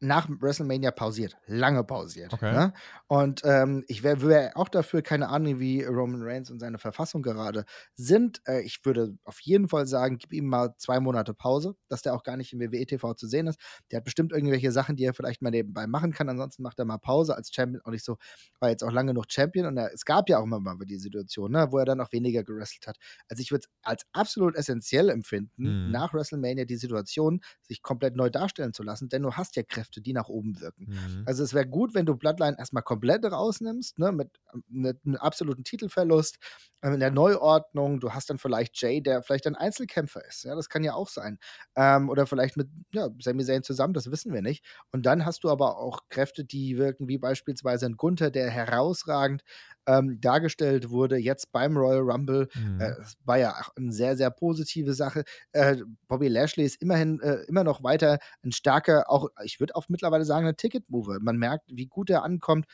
[0.00, 2.32] nach WrestleMania pausiert, lange pausiert.
[2.32, 2.52] Okay.
[2.52, 2.72] Ne?
[3.06, 7.22] Und ähm, ich wäre wär auch dafür, keine Ahnung, wie Roman Reigns und seine Verfassung
[7.22, 8.40] gerade sind.
[8.46, 12.14] Äh, ich würde auf jeden Fall sagen, gib ihm mal zwei Monate Pause, dass der
[12.14, 13.60] auch gar nicht im WWE TV zu sehen ist.
[13.90, 16.30] Der hat bestimmt irgendwelche Sachen, die er vielleicht mal nebenbei machen kann.
[16.30, 18.16] Ansonsten macht er mal Pause als Champion auch nicht so,
[18.58, 19.66] war jetzt auch lange noch Champion.
[19.66, 22.12] Und er, es gab ja auch immer mal die Situation, ne, wo er dann auch
[22.12, 22.96] weniger gewrestelt hat.
[23.28, 25.90] Also ich würde es als absolut essentiell empfinden, mhm.
[25.90, 29.89] nach WrestleMania die Situation sich komplett neu darstellen zu lassen, denn du hast ja Kräfte
[29.90, 30.86] Kräfte, die nach oben wirken.
[30.88, 31.22] Mhm.
[31.26, 35.64] Also es wäre gut, wenn du Bloodline erstmal komplett rausnimmst, ne, mit, mit einem absoluten
[35.64, 36.38] Titelverlust,
[36.82, 38.00] in der Neuordnung.
[38.00, 40.44] Du hast dann vielleicht Jay, der vielleicht ein Einzelkämpfer ist.
[40.44, 41.38] Ja, das kann ja auch sein.
[41.76, 44.64] Ähm, oder vielleicht mit ja, Sami Zayn zusammen, das wissen wir nicht.
[44.92, 49.42] Und dann hast du aber auch Kräfte, die wirken, wie beispielsweise ein Gunther, der herausragend
[49.86, 52.48] ähm, dargestellt wurde, jetzt beim Royal Rumble.
[52.54, 52.80] Mhm.
[52.80, 55.24] Äh, war ja auch eine sehr, sehr positive Sache.
[55.52, 55.76] Äh,
[56.08, 60.24] Bobby Lashley ist immerhin äh, immer noch weiter ein starker, auch ich würde auch mittlerweile
[60.24, 61.18] sagen, ein Ticket-Mover.
[61.20, 62.66] Man merkt, wie gut er ankommt.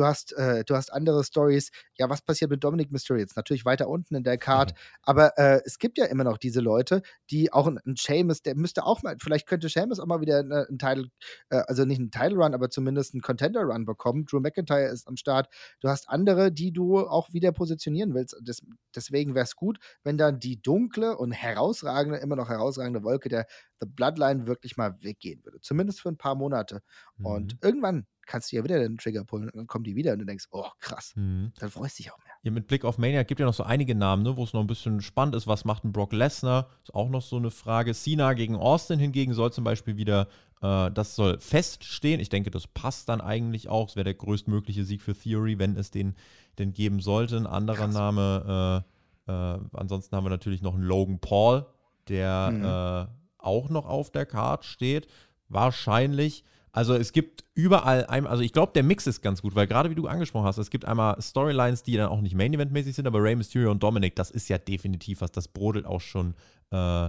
[0.00, 1.70] Du hast, äh, du hast andere Stories.
[1.98, 3.36] Ja, was passiert mit Dominic Mysterio jetzt?
[3.36, 4.72] Natürlich weiter unten in der Card.
[4.72, 4.76] Mhm.
[5.02, 8.56] Aber äh, es gibt ja immer noch diese Leute, die auch ein, ein Seamus, der
[8.56, 11.08] müsste auch mal, vielleicht könnte Seamus auch mal wieder einen, einen Title,
[11.50, 14.24] äh, also nicht einen Title Run, aber zumindest einen Contender Run bekommen.
[14.24, 15.48] Drew McIntyre ist am Start.
[15.80, 18.34] Du hast andere, die du auch wieder positionieren willst.
[18.42, 18.62] Das,
[18.96, 23.46] deswegen wäre es gut, wenn dann die dunkle und herausragende, immer noch herausragende Wolke der
[23.80, 25.60] The Bloodline wirklich mal weggehen würde.
[25.60, 26.80] Zumindest für ein paar Monate.
[27.18, 27.26] Mhm.
[27.26, 30.20] Und irgendwann kannst du ja wieder den Trigger pullen und dann kommen die wieder und
[30.20, 31.52] du denkst, oh krass, mhm.
[31.58, 32.32] dann freust du dich auch mehr.
[32.42, 34.60] Ja, mit Blick auf Mania gibt ja noch so einige Namen, ne, wo es noch
[34.60, 35.48] ein bisschen spannend ist.
[35.48, 36.68] Was macht ein Brock Lesnar?
[36.84, 37.92] Ist auch noch so eine Frage.
[37.92, 40.28] Cena gegen Austin hingegen soll zum Beispiel wieder,
[40.62, 42.20] äh, das soll feststehen.
[42.20, 43.88] Ich denke, das passt dann eigentlich auch.
[43.88, 46.14] Es wäre der größtmögliche Sieg für Theory, wenn es den
[46.58, 47.36] denn geben sollte.
[47.36, 47.94] Ein anderer Krass.
[47.94, 48.84] Name,
[49.26, 51.66] äh, äh, ansonsten haben wir natürlich noch einen Logan Paul,
[52.08, 52.64] der mhm.
[52.64, 55.08] Äh, auch noch auf der Card steht.
[55.48, 59.90] Wahrscheinlich also es gibt überall, also ich glaube, der Mix ist ganz gut, weil gerade
[59.90, 63.22] wie du angesprochen hast, es gibt einmal Storylines, die dann auch nicht Main-Event-mäßig sind, aber
[63.22, 66.34] Rey Mysterio und Dominic, das ist ja definitiv was, das brodelt auch schon
[66.70, 67.08] äh,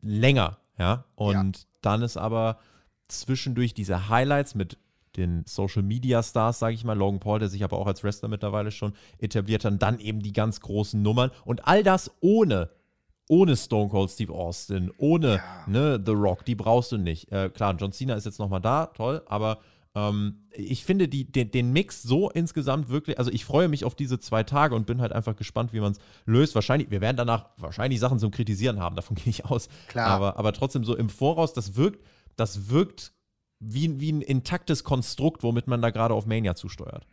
[0.00, 1.04] länger, ja.
[1.14, 1.64] Und ja.
[1.80, 2.58] dann ist aber
[3.08, 4.78] zwischendurch diese Highlights mit
[5.16, 8.28] den Social Media Stars, sage ich mal, Logan Paul, der sich aber auch als Wrestler
[8.28, 12.70] mittlerweile schon etabliert hat, und dann eben die ganz großen Nummern und all das ohne
[13.28, 15.64] ohne Stone Cold Steve Austin, ohne Ja.
[15.66, 17.30] ne, The Rock, die brauchst du nicht.
[17.32, 19.58] Äh, klar, John Cena ist jetzt nochmal da, toll, aber
[19.94, 23.94] ähm, ich finde die, den, den Mix so insgesamt wirklich, also ich freue mich auf
[23.94, 26.54] diese zwei Tage und bin halt einfach gespannt, wie man es löst.
[26.54, 29.68] Wahrscheinlich, wir werden danach wahrscheinlich Sachen zum Kritisieren haben, davon gehe ich aus.
[29.88, 30.08] Klar.
[30.08, 32.04] Aber, aber trotzdem so im Voraus, das wirkt,
[32.36, 33.12] das wirkt
[33.60, 37.06] wie, wie ein intaktes Konstrukt, womit man da gerade auf Mania zusteuert.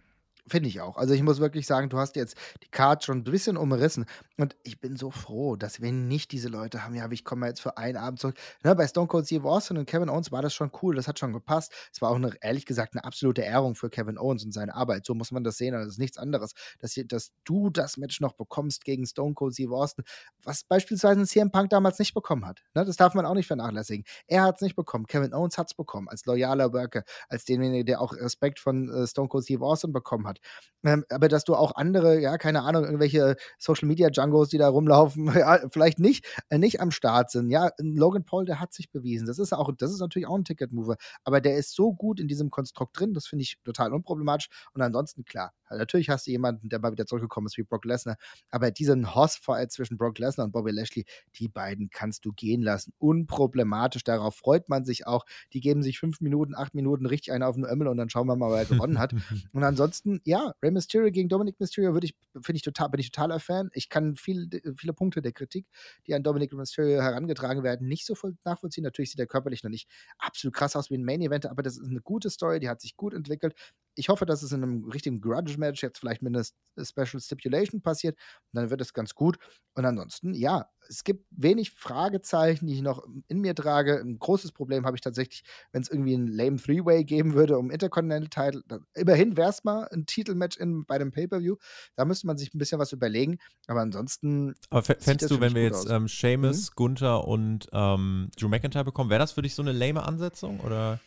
[0.50, 0.98] Finde ich auch.
[0.98, 4.06] Also ich muss wirklich sagen, du hast jetzt die Card schon ein bisschen umrissen.
[4.38, 6.96] Und ich bin so froh, dass wir nicht diese Leute haben.
[6.96, 8.36] Ja, ich komme jetzt für einen Abend zurück.
[8.64, 10.96] Ne, bei Stone Cold Steve Austin und Kevin Owens war das schon cool.
[10.96, 11.72] Das hat schon gepasst.
[11.94, 15.06] Es war auch eine, ehrlich gesagt eine absolute Ehrung für Kevin Owens und seine Arbeit.
[15.06, 15.76] So muss man das sehen.
[15.76, 16.54] Also Das ist nichts anderes.
[16.80, 20.06] Dass, dass du das Match noch bekommst gegen Stone Cold Steve Austin,
[20.44, 22.64] was beispielsweise CM Punk damals nicht bekommen hat.
[22.74, 24.06] Ne, das darf man auch nicht vernachlässigen.
[24.28, 25.06] Er hat es nicht bekommen.
[25.06, 26.08] Kevin Owens hat es bekommen.
[26.08, 27.04] Als loyaler Worker.
[27.28, 30.39] Als derjenige, der auch Respekt von äh, Stone Cold Steve Austin bekommen hat.
[30.84, 34.70] Ähm, aber dass du auch andere, ja, keine Ahnung, irgendwelche Social Media Jungos, die da
[34.70, 37.50] rumlaufen, ja, vielleicht nicht, äh, nicht am Start sind.
[37.50, 39.28] Ja, Logan Paul, der hat sich bewiesen.
[39.28, 40.96] Das ist auch, das ist natürlich auch ein Ticket-Mover.
[41.24, 44.50] Aber der ist so gut in diesem Konstrukt drin, das finde ich total unproblematisch.
[44.74, 48.16] Und ansonsten, klar, natürlich hast du jemanden, der mal wieder zurückgekommen ist wie Brock Lesnar.
[48.50, 52.94] Aber diesen Hoss-Fight zwischen Brock Lesnar und Bobby Lashley, die beiden kannst du gehen lassen.
[52.98, 54.04] Unproblematisch.
[54.04, 55.26] Darauf freut man sich auch.
[55.54, 58.28] Die geben sich fünf Minuten, acht Minuten richtig einen auf den Ömmel und dann schauen
[58.28, 59.14] wir mal, wer gewonnen hat.
[59.54, 63.12] Und ansonsten, ja, Rey Mysterio gegen Dominic Mysterio würde ich, finde ich total, bin ich
[63.12, 63.70] totaler Fan.
[63.74, 65.68] Ich kann viel, viele Punkte der Kritik,
[66.08, 68.84] die an Dominic Mysterio herangetragen werden, nicht so voll nachvollziehen.
[68.84, 71.78] Natürlich sieht er körperlich noch nicht absolut krass aus wie ein Main Event, aber das
[71.78, 73.54] ist eine gute Story, die hat sich gut entwickelt.
[74.00, 77.82] Ich hoffe, dass es in einem richtigen Grudge-Match jetzt vielleicht mit einer S- Special Stipulation
[77.82, 78.18] passiert.
[78.52, 79.38] Und dann wird es ganz gut.
[79.76, 84.00] Und ansonsten, ja, es gibt wenig Fragezeichen, die ich noch in mir trage.
[84.00, 87.70] Ein großes Problem habe ich tatsächlich, wenn es irgendwie ein lame Three-Way geben würde um
[87.70, 88.64] Intercontinental Title.
[88.96, 91.58] Immerhin wäre es mal ein Titelmatch in, bei dem Pay-Per-View.
[91.96, 93.38] Da müsste man sich ein bisschen was überlegen.
[93.68, 98.86] Aber ansonsten, Aber fändest du, wenn wir jetzt ähm, Seamus, Gunther und ähm, Drew McIntyre
[98.86, 100.60] bekommen, wäre das für dich so eine lame Ansetzung?
[100.62, 101.00] Oder?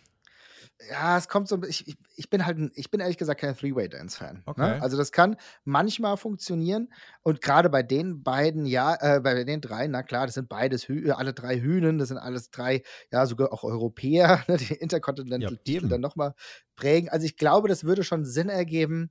[0.91, 4.43] Ja, es kommt so, ich, ich, ich bin halt, ich bin ehrlich gesagt kein Three-Way-Dance-Fan.
[4.47, 4.61] Okay.
[4.61, 4.83] Ne?
[4.83, 9.87] Also das kann manchmal funktionieren und gerade bei den beiden, ja, äh, bei den drei,
[9.87, 13.27] na klar, das sind beides, Hü äh, alle drei Hühnen, das sind alles drei, ja,
[13.27, 15.89] sogar auch Europäer, ne, die Intercontinental-Titel eben.
[15.89, 16.35] dann nochmal
[16.77, 17.09] prägen.
[17.09, 19.11] Also ich glaube, das würde schon Sinn ergeben.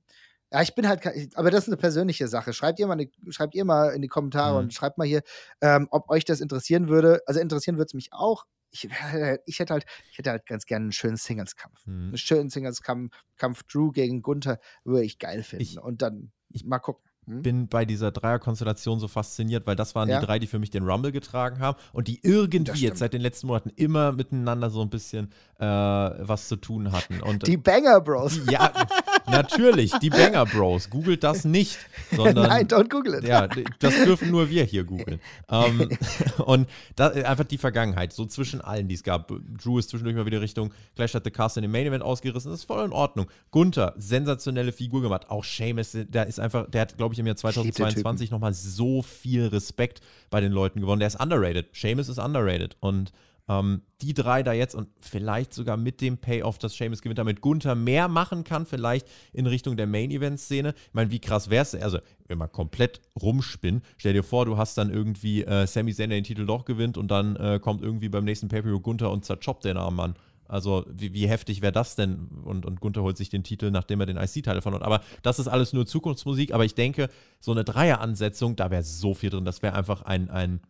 [0.52, 1.00] Ja, ich bin halt,
[1.34, 2.52] aber das ist eine persönliche Sache.
[2.52, 4.64] Schreibt ihr mal, ne, schreibt ihr mal in die Kommentare Mhm.
[4.64, 5.22] und schreibt mal hier,
[5.62, 7.22] ähm, ob euch das interessieren würde.
[7.26, 8.44] Also interessieren würde es mich auch.
[8.72, 8.88] Ich,
[9.46, 11.84] ich hätte halt, ich hätte halt ganz gerne einen schönen Singles-Kampf.
[11.86, 12.08] Hm.
[12.08, 15.62] Einen schönen Singles-Kampf Kampf Drew gegen Gunther würde ich geil finden.
[15.62, 17.08] Ich- und dann ich mal gucken.
[17.26, 17.40] Hm?
[17.42, 20.18] bin bei dieser Dreierkonstellation so fasziniert, weil das waren Ja.
[20.18, 23.20] die drei, die für mich den Rumble getragen haben und die irgendwie jetzt seit den
[23.20, 27.20] letzten Monaten immer miteinander so ein bisschen äh, was zu tun hatten.
[27.22, 28.40] Und Die Banger Bros.
[28.50, 28.72] ja,
[29.26, 30.90] natürlich, die Banger Bros.
[30.90, 31.78] Googelt das nicht,
[32.10, 33.24] sondern Nein, don't google it.
[33.24, 33.48] ja,
[33.78, 35.20] das dürfen nur wir hier googeln.
[35.50, 35.88] Ähm,
[36.44, 39.32] und da, einfach die Vergangenheit, so zwischen allen, die es gab.
[39.62, 42.50] Drew ist zwischendurch mal wieder Richtung Clash at the Castle in dem Main Event ausgerissen.
[42.50, 43.26] Das ist voll in Ordnung.
[43.50, 45.30] Gunther, sensationelle Figur gemacht.
[45.30, 48.54] Auch Sheamus, der ist einfach, der hat, glaube ich, im Jahr lieb den 2022 nochmal
[48.54, 50.00] so viel Respekt
[50.30, 51.00] bei den Leuten gewonnen.
[51.00, 51.68] Der ist underrated.
[51.72, 52.76] Sheamus ist underrated.
[52.80, 53.12] Und
[53.48, 57.40] ähm, die drei da jetzt und vielleicht sogar mit dem Payoff, dass Sheamus gewinnt, damit
[57.40, 60.74] Gunther mehr machen kann, vielleicht in Richtung der Main-Event-Szene.
[60.76, 61.74] Ich meine, wie krass wär's?
[61.74, 66.10] Also, wenn man komplett rumspinnen, stell dir vor, du hast dann irgendwie äh, Sami Zayn,
[66.10, 69.24] der den Titel doch gewinnt und dann äh, kommt irgendwie beim nächsten Pay-Per-View Gunther und
[69.24, 70.14] zerchoppt den armen Mann.
[70.46, 72.28] Also, wie, wie heftig wäre das denn?
[72.44, 74.86] Und, und Gunther holt sich den Titel, nachdem er den IC-Teil verloren hat.
[74.86, 76.52] Aber das ist alles nur Zukunftsmusik.
[76.52, 77.08] Aber ich denke,
[77.40, 79.46] so eine Dreier-Ansetzung, da wäre so viel drin.
[79.46, 80.60] Das wäre einfach ein, ein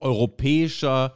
[0.00, 1.14] europäischer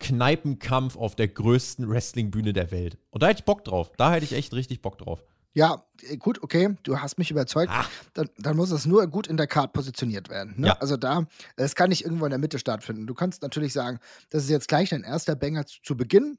[0.00, 2.98] Kneipenkampf auf der größten Wrestlingbühne der Welt.
[3.10, 3.92] Und da hätte ich Bock drauf.
[3.96, 5.22] Da hätte ich echt richtig Bock drauf.
[5.52, 7.72] Ja, äh, gut, okay, du hast mich überzeugt.
[7.72, 7.84] Ah.
[8.14, 10.54] Dann, dann muss es nur gut in der Card positioniert werden.
[10.56, 10.68] Ne?
[10.68, 10.78] Ja.
[10.78, 11.26] Also da,
[11.56, 13.06] es kann nicht irgendwo in der Mitte stattfinden.
[13.06, 13.98] Du kannst natürlich sagen,
[14.30, 16.38] das ist jetzt gleich dein erster Banger zu, zu Beginn.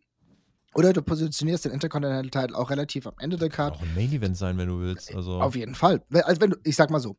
[0.74, 3.76] Oder du positionierst den Intercontinental Title auch relativ am Ende der Card.
[3.76, 5.14] Auch ein Main-Event sein, wenn du willst.
[5.14, 6.02] Also, Auf jeden Fall.
[6.24, 7.18] Also wenn du, ich sag mal so,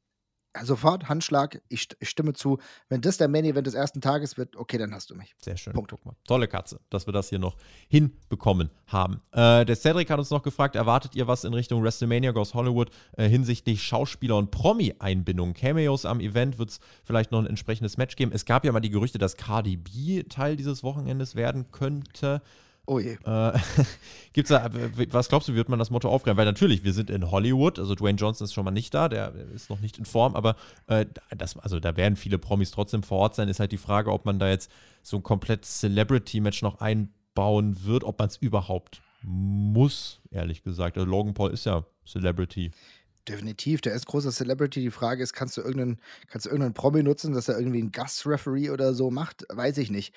[0.62, 2.58] sofort Handschlag, ich, ich stimme zu.
[2.88, 5.34] Wenn das der Main Event des ersten Tages wird, okay, dann hast du mich.
[5.38, 5.72] Sehr schön.
[5.72, 5.90] Punkt.
[5.90, 6.14] Guck mal.
[6.26, 7.56] Tolle Katze, dass wir das hier noch
[7.88, 9.20] hinbekommen haben.
[9.32, 12.90] Äh, der Cedric hat uns noch gefragt, erwartet ihr was in Richtung WrestleMania Goes Hollywood
[13.16, 15.54] äh, hinsichtlich Schauspieler- und Promi-Einbindung?
[15.54, 18.32] Cameos am Event wird es vielleicht noch ein entsprechendes Match geben.
[18.32, 22.42] Es gab ja mal die Gerüchte, dass Cardi B Teil dieses Wochenendes werden könnte.
[22.86, 23.16] Oh je.
[23.24, 23.58] Äh,
[24.32, 26.36] gibt's da, w- was glaubst du, wird man das Motto aufgreifen?
[26.36, 29.34] Weil natürlich, wir sind in Hollywood, also Dwayne Johnson ist schon mal nicht da, der
[29.54, 30.56] ist noch nicht in Form, aber
[30.88, 31.06] äh,
[31.36, 33.48] das, also da werden viele Promis trotzdem vor Ort sein.
[33.48, 34.70] Ist halt die Frage, ob man da jetzt
[35.02, 40.96] so ein komplett Celebrity-Match noch aufbauen wird, ob man es überhaupt muss, ehrlich gesagt.
[40.98, 42.72] Also Logan Paul ist ja Celebrity.
[43.28, 44.80] Definitiv, der ist großer Celebrity.
[44.80, 47.92] Die Frage ist, kannst du irgendeinen, kannst du irgendeinen Promi nutzen, dass er irgendwie einen
[47.92, 49.44] Gastreferee oder so macht?
[49.48, 50.12] Weiß ich nicht.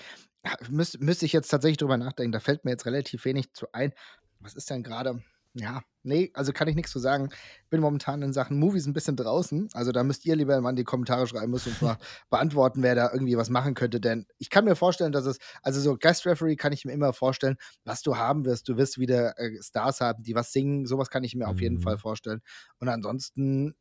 [0.70, 2.32] Müs müsste ich jetzt tatsächlich drüber nachdenken.
[2.32, 3.94] Da fällt mir jetzt relativ wenig zu ein.
[4.40, 5.22] Was ist denn gerade?
[5.58, 7.30] Ja, nee, also kann ich nichts zu sagen.
[7.70, 9.70] Bin momentan in Sachen Movies ein bisschen draußen.
[9.72, 11.98] Also da müsst ihr lieber mal in die Kommentare schreiben müssen und mal
[12.30, 14.02] beantworten, wer da irgendwie was machen könnte.
[14.02, 17.14] Denn ich kann mir vorstellen, dass es, also so Guest Referee kann ich mir immer
[17.14, 18.68] vorstellen, was du haben wirst.
[18.68, 20.86] Du wirst wieder äh, Stars haben, die was singen.
[20.86, 22.00] Sowas kann ich mir auf jeden Fall Mhm.
[22.00, 22.42] vorstellen.
[22.80, 23.76] Und ansonsten,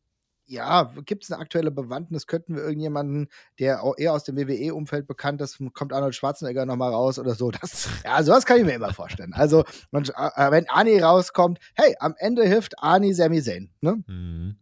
[0.47, 2.27] ja, gibt es eine aktuelle Bewandtnis?
[2.27, 3.29] Könnten wir irgendjemanden,
[3.59, 7.51] der auch eher aus dem WWE-Umfeld bekannt ist, kommt Arnold Schwarzenegger nochmal raus oder so?
[7.51, 9.33] Das, ja, sowas kann ich mir immer vorstellen.
[9.33, 13.71] Also, wenn Ani rauskommt, hey, am Ende hilft Ani Sami Zayn.
[13.81, 14.03] Ne?
[14.07, 14.57] Mhm.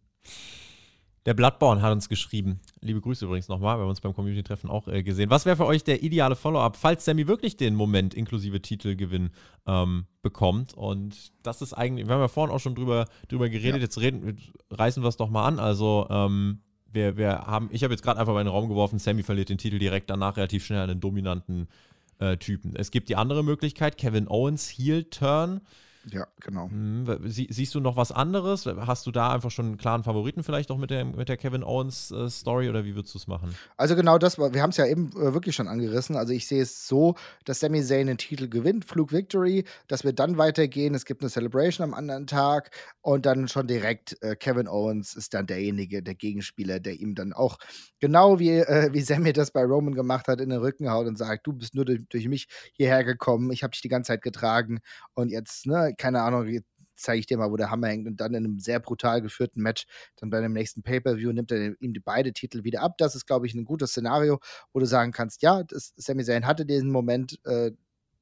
[1.24, 2.58] Der Bloodborne hat uns geschrieben.
[2.80, 3.76] Liebe Grüße übrigens nochmal.
[3.78, 5.30] Wir haben uns beim Community-Treffen auch äh, gesehen.
[5.30, 9.30] Was wäre für euch der ideale Follow-up, falls Sammy wirklich den Moment inklusive Titelgewinn
[9.66, 10.74] ähm, bekommt?
[10.74, 13.76] Und das ist eigentlich, wir haben ja vorhin auch schon drüber, drüber geredet.
[13.76, 13.82] Ja.
[13.82, 14.36] Jetzt reden,
[14.70, 15.60] reißen wir es doch mal an.
[15.60, 16.60] Also, ähm,
[16.90, 19.48] wir, wir haben, ich habe jetzt gerade einfach mal in den Raum geworfen, Sammy verliert
[19.48, 21.68] den Titel direkt danach relativ schnell an den dominanten
[22.18, 22.74] äh, Typen.
[22.76, 25.60] Es gibt die andere Möglichkeit, Kevin Owens Heel-Turn.
[26.10, 26.68] Ja, genau.
[26.68, 28.66] Hm, Sie, siehst du noch was anderes?
[28.66, 31.62] Hast du da einfach schon einen klaren Favoriten vielleicht auch mit der, mit der Kevin
[31.62, 33.54] Owens äh, Story oder wie würdest du es machen?
[33.76, 36.16] Also genau das, wir haben es ja eben äh, wirklich schon angerissen.
[36.16, 40.12] Also ich sehe es so, dass Sami Zayn den Titel gewinnt, Flug Victory, dass wir
[40.12, 40.94] dann weitergehen.
[40.94, 45.34] Es gibt eine Celebration am anderen Tag und dann schon direkt äh, Kevin Owens ist
[45.34, 47.58] dann derjenige, der Gegenspieler, der ihm dann auch
[48.00, 51.16] genau wie, äh, wie Sami das bei Roman gemacht hat, in den Rücken haut und
[51.16, 54.22] sagt, du bist nur durch, durch mich hierher gekommen, ich habe dich die ganze Zeit
[54.22, 54.80] getragen
[55.14, 56.46] und jetzt, ne, keine Ahnung,
[56.96, 59.60] zeige ich dir mal, wo der Hammer hängt und dann in einem sehr brutal geführten
[59.60, 59.86] Match,
[60.16, 62.94] dann bei dem nächsten Pay-Per-View nimmt er ihm die beide Titel wieder ab.
[62.98, 64.40] Das ist, glaube ich, ein gutes Szenario,
[64.72, 67.72] wo du sagen kannst, ja, das, Sami Zayn hatte diesen Moment äh,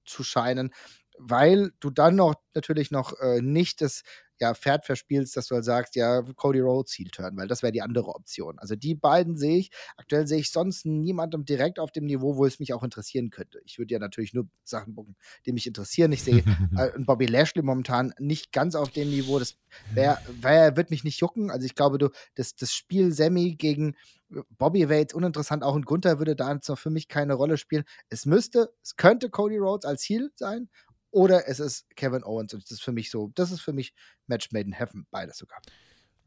[0.04, 0.72] zu scheinen,
[1.18, 4.02] weil du dann noch natürlich noch äh, nicht das
[4.40, 7.72] ja, Pferd verspielst, dass du halt sagst, ja, Cody Rhodes Heel Turn, weil das wäre
[7.72, 8.58] die andere Option.
[8.58, 12.46] Also die beiden sehe ich, aktuell sehe ich sonst niemandem direkt auf dem Niveau, wo
[12.46, 13.60] es mich auch interessieren könnte.
[13.64, 16.12] Ich würde ja natürlich nur Sachen gucken, die mich interessieren.
[16.12, 16.38] Ich sehe
[16.76, 19.38] äh, Bobby Lashley momentan nicht ganz auf dem Niveau.
[19.38, 19.56] Das
[19.92, 21.50] wär, wär, wird mich nicht jucken.
[21.50, 23.94] Also ich glaube, du, das, das Spiel Sammy gegen
[24.30, 25.62] äh, Bobby wäre jetzt uninteressant.
[25.62, 27.84] Auch ein Gunther würde da jetzt noch für mich keine Rolle spielen.
[28.08, 30.70] Es müsste, es könnte Cody Rhodes als Heel sein
[31.10, 32.54] oder es ist Kevin Owens.
[32.54, 33.94] Und das ist für mich so, das ist für mich
[34.26, 35.60] Match Made in Heaven, beides sogar.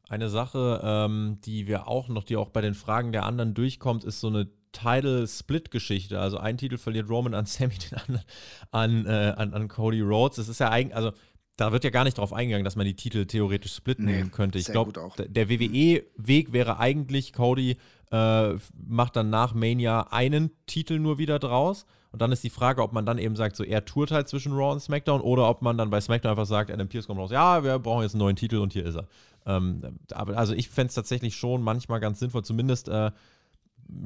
[0.09, 4.03] Eine Sache, ähm, die wir auch noch, die auch bei den Fragen der anderen durchkommt,
[4.03, 6.19] ist so eine Title-Split-Geschichte.
[6.19, 8.25] Also ein Titel verliert Roman an Sammy, den anderen
[8.71, 10.37] an, äh, an, an Cody Rhodes.
[10.37, 11.13] Das ist ja eigentlich, also
[11.55, 14.57] da wird ja gar nicht drauf eingegangen, dass man die Titel theoretisch splitten Nee, könnte.
[14.57, 17.77] Ich glaube, der WWE-Weg wäre eigentlich, Cody
[18.11, 21.85] äh, macht dann nach Mania einen Titel nur wieder draus.
[22.13, 24.53] Und dann ist die Frage, ob man dann eben sagt, so er tourt halt zwischen
[24.53, 27.31] Raw und SmackDown oder ob man dann bei SmackDown einfach sagt, Adam Pierce kommt raus,
[27.31, 29.07] ja, wir brauchen jetzt einen neuen Titel und hier ist er.
[29.45, 29.81] Ähm,
[30.13, 33.09] aber also ich fände es tatsächlich schon manchmal ganz sinnvoll, zumindest äh,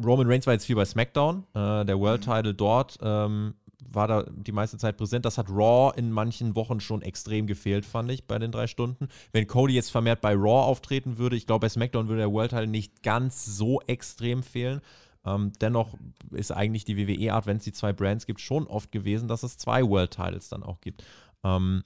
[0.03, 3.53] Roman Reigns war jetzt viel bei SmackDown, äh, der World Title dort ähm,
[3.91, 5.25] war da die meiste Zeit präsent.
[5.25, 9.07] Das hat Raw in manchen Wochen schon extrem gefehlt, fand ich, bei den drei Stunden.
[9.31, 12.51] Wenn Cody jetzt vermehrt bei Raw auftreten würde, ich glaube, bei SmackDown würde der World
[12.51, 14.81] Title nicht ganz so extrem fehlen.
[15.28, 15.95] Ähm, dennoch
[16.32, 19.57] ist eigentlich die WWE-Art, wenn es die zwei Brands gibt, schon oft gewesen, dass es
[19.57, 21.03] zwei World Titles dann auch gibt.
[21.43, 21.84] Ähm,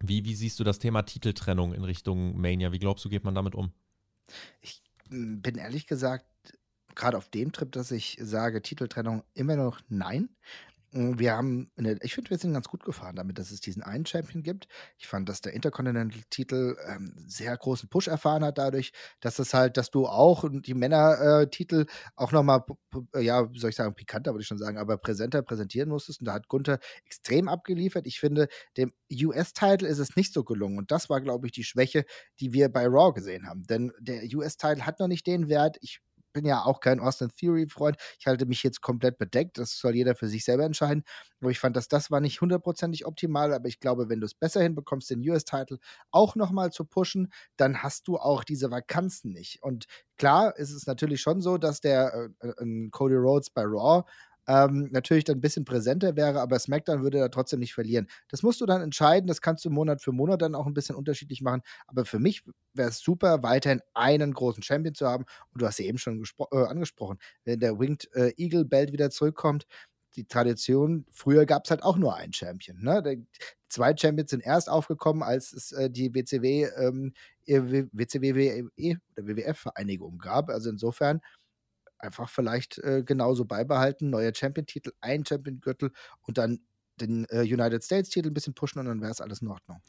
[0.00, 2.72] wie, wie siehst du das Thema Titeltrennung in Richtung Mania?
[2.72, 3.72] Wie glaubst du, geht man damit um?
[4.62, 6.24] Ich m, bin ehrlich gesagt
[6.94, 10.28] gerade auf dem Trip, dass ich sage, Titeltrennung immer noch nein.
[10.92, 13.82] Mm, Wir haben, eine, ich finde, wir sind ganz gut gefahren damit, dass es diesen
[13.82, 14.68] einen Champion gibt.
[14.98, 19.76] Ich fand, dass der Intercontinental-Titel ähm, sehr großen Push erfahren hat dadurch, dass es halt,
[19.76, 21.86] dass du auch die Männer-Titel
[22.16, 22.62] auch nochmal,
[23.18, 26.20] ja, wie soll ich sagen, pikanter würde ich schon sagen, aber präsenter präsentieren musstest.
[26.20, 28.06] Und da hat Gunther extrem abgeliefert.
[28.06, 30.78] Ich finde, dem US-Title ist es nicht so gelungen.
[30.78, 32.04] Und das war, glaube ich, die Schwäche,
[32.40, 33.62] die wir bei Raw gesehen haben.
[33.64, 35.76] Denn der US-Title hat noch nicht den Wert.
[35.80, 36.00] Ich
[36.32, 37.96] bin ja auch kein Austin Theory-Freund.
[38.18, 39.58] Ich halte mich jetzt komplett bedeckt.
[39.58, 41.04] Das soll jeder für sich selber entscheiden.
[41.40, 43.52] Aber ich fand, dass das war nicht hundertprozentig optimal.
[43.52, 45.78] Aber ich glaube, wenn du es besser hinbekommst, den US-Title
[46.10, 49.62] auch nochmal zu pushen, dann hast du auch diese Vakanzen nicht.
[49.62, 54.04] Und klar ist es natürlich schon so, dass der äh, äh, Cody Rhodes bei Raw
[54.46, 58.08] ähm, natürlich dann ein bisschen präsenter wäre, aber SmackDown würde da trotzdem nicht verlieren.
[58.28, 60.96] Das musst du dann entscheiden, das kannst du Monat für Monat dann auch ein bisschen
[60.96, 62.42] unterschiedlich machen, aber für mich
[62.74, 66.22] wäre es super, weiterhin einen großen Champion zu haben und du hast ja eben schon
[66.52, 69.66] äh, angesprochen, wenn der Winged äh, Eagle Belt wieder zurückkommt,
[70.16, 72.82] die Tradition, früher gab es halt auch nur einen Champion.
[72.82, 73.24] Ne?
[73.68, 77.14] Zwei Champions sind erst aufgekommen, als es äh, die WCW, ähm,
[77.46, 78.64] WCW
[79.16, 80.50] oder WWF-Vereinigung gab.
[80.50, 81.20] Also insofern
[82.02, 84.10] einfach vielleicht äh, genauso beibehalten.
[84.10, 85.92] Neuer Champion-Titel, ein Champion-Gürtel
[86.22, 86.60] und dann
[87.00, 89.80] den äh, United States-Titel ein bisschen pushen und dann wäre es alles in Ordnung.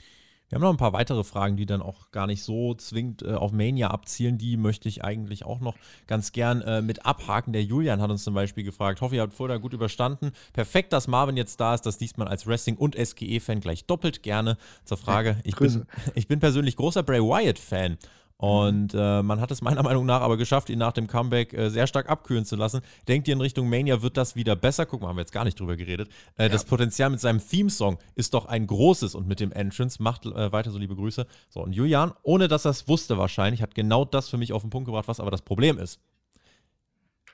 [0.49, 3.33] Wir haben noch ein paar weitere Fragen, die dann auch gar nicht so zwingend äh,
[3.33, 4.37] auf Mania abzielen.
[4.37, 7.53] Die möchte ich eigentlich auch noch ganz gern äh, mit abhaken.
[7.53, 10.31] Der Julian hat uns zum Beispiel gefragt, hoffe, ihr habt vorher gut überstanden.
[10.51, 11.87] Perfekt, dass Marvin jetzt da ist.
[11.87, 14.57] Das liest man als Wrestling- und SGE-Fan gleich doppelt gerne.
[14.85, 17.97] Zur Frage, ich, bin, ich bin persönlich großer Bray Wyatt-Fan.
[18.43, 21.69] Und äh, man hat es meiner Meinung nach aber geschafft, ihn nach dem Comeback äh,
[21.69, 22.81] sehr stark abkühlen zu lassen.
[23.07, 24.85] Denkt ihr in Richtung Mania wird das wieder besser?
[24.85, 26.09] Guck mal, haben wir jetzt gar nicht drüber geredet.
[26.35, 26.49] Äh, ja.
[26.49, 30.51] Das Potenzial mit seinem Theme-Song ist doch ein großes und mit dem Entrance macht äh,
[30.51, 31.25] weiter so liebe Grüße.
[31.47, 34.61] So, und Julian, ohne dass er es wusste wahrscheinlich, hat genau das für mich auf
[34.61, 36.01] den Punkt gebracht, was aber das Problem ist.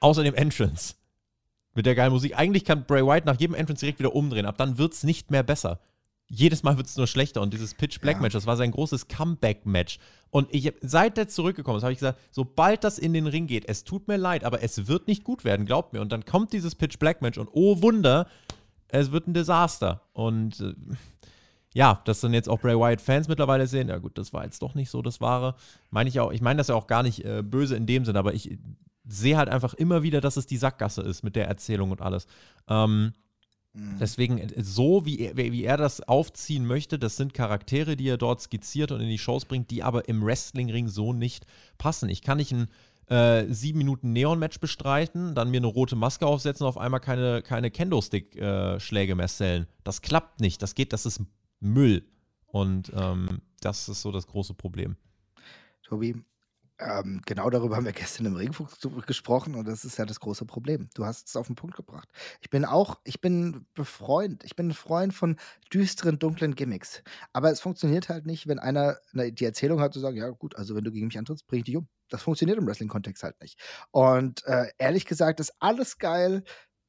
[0.02, 0.94] Außer dem Entrance.
[1.74, 2.38] Mit der geilen Musik.
[2.38, 4.46] Eigentlich kann Bray White nach jedem Entrance direkt wieder umdrehen.
[4.46, 5.80] Ab dann wird es nicht mehr besser
[6.30, 7.42] jedes Mal wird es nur schlechter.
[7.42, 9.98] Und dieses Pitch Black Match, das war sein großes Comeback-Match.
[10.30, 13.68] Und ich, seit der zurückgekommen ist, habe ich gesagt, sobald das in den Ring geht,
[13.68, 16.02] es tut mir leid, aber es wird nicht gut werden, glaubt mir.
[16.02, 18.28] Und dann kommt dieses Pitch Black Match und oh Wunder,
[18.90, 20.04] es wird ein Desaster.
[20.14, 20.76] Und äh,
[21.74, 24.62] ja, dass dann jetzt auch Bray Wyatt Fans mittlerweile sehen, ja gut, das war jetzt
[24.62, 25.56] doch nicht so das Wahre.
[25.90, 28.18] Meine ich auch, ich meine das ja auch gar nicht äh, böse in dem Sinn,
[28.18, 28.56] aber ich
[29.08, 32.28] sehe halt einfach immer wieder, dass es die Sackgasse ist mit der Erzählung und alles.
[32.68, 33.14] Ähm.
[33.74, 38.18] Deswegen, äh, so wie er, wie er das aufziehen möchte, das sind Charaktere, die er
[38.18, 41.46] dort skizziert und in die Shows bringt, die aber im Wrestlingring so nicht
[41.78, 42.10] passen.
[42.10, 42.68] Ich kann nicht ein
[43.08, 47.42] äh, sieben Minuten Neon-Match bestreiten, dann mir eine rote Maske aufsetzen und auf einmal keine,
[47.42, 49.68] keine Kendo-Stick-Schläge mehr sellen.
[49.84, 50.62] Das klappt nicht.
[50.62, 51.22] Das geht, das ist
[51.60, 52.04] Müll.
[52.46, 54.96] Und ähm, das ist so das große Problem.
[55.84, 56.16] Tobi,
[56.80, 60.46] ähm, genau darüber haben wir gestern im Regenfuchs gesprochen und das ist ja das große
[60.46, 60.90] Problem.
[60.94, 62.10] Du hast es auf den Punkt gebracht.
[62.42, 65.38] Ich bin auch, ich bin befreund, ich bin ein Freund von
[65.74, 67.04] düsteren, dunklen Gimmicks.
[67.34, 70.56] Aber es funktioniert halt nicht, wenn einer ne, die Erzählung hat, zu sagen, ja gut,
[70.56, 71.88] also wenn du gegen mich antrittst, bring ich dich um.
[72.10, 73.60] Das funktioniert im Wrestling-Kontext halt nicht.
[73.92, 76.44] Und äh, ehrlich gesagt ist alles geil.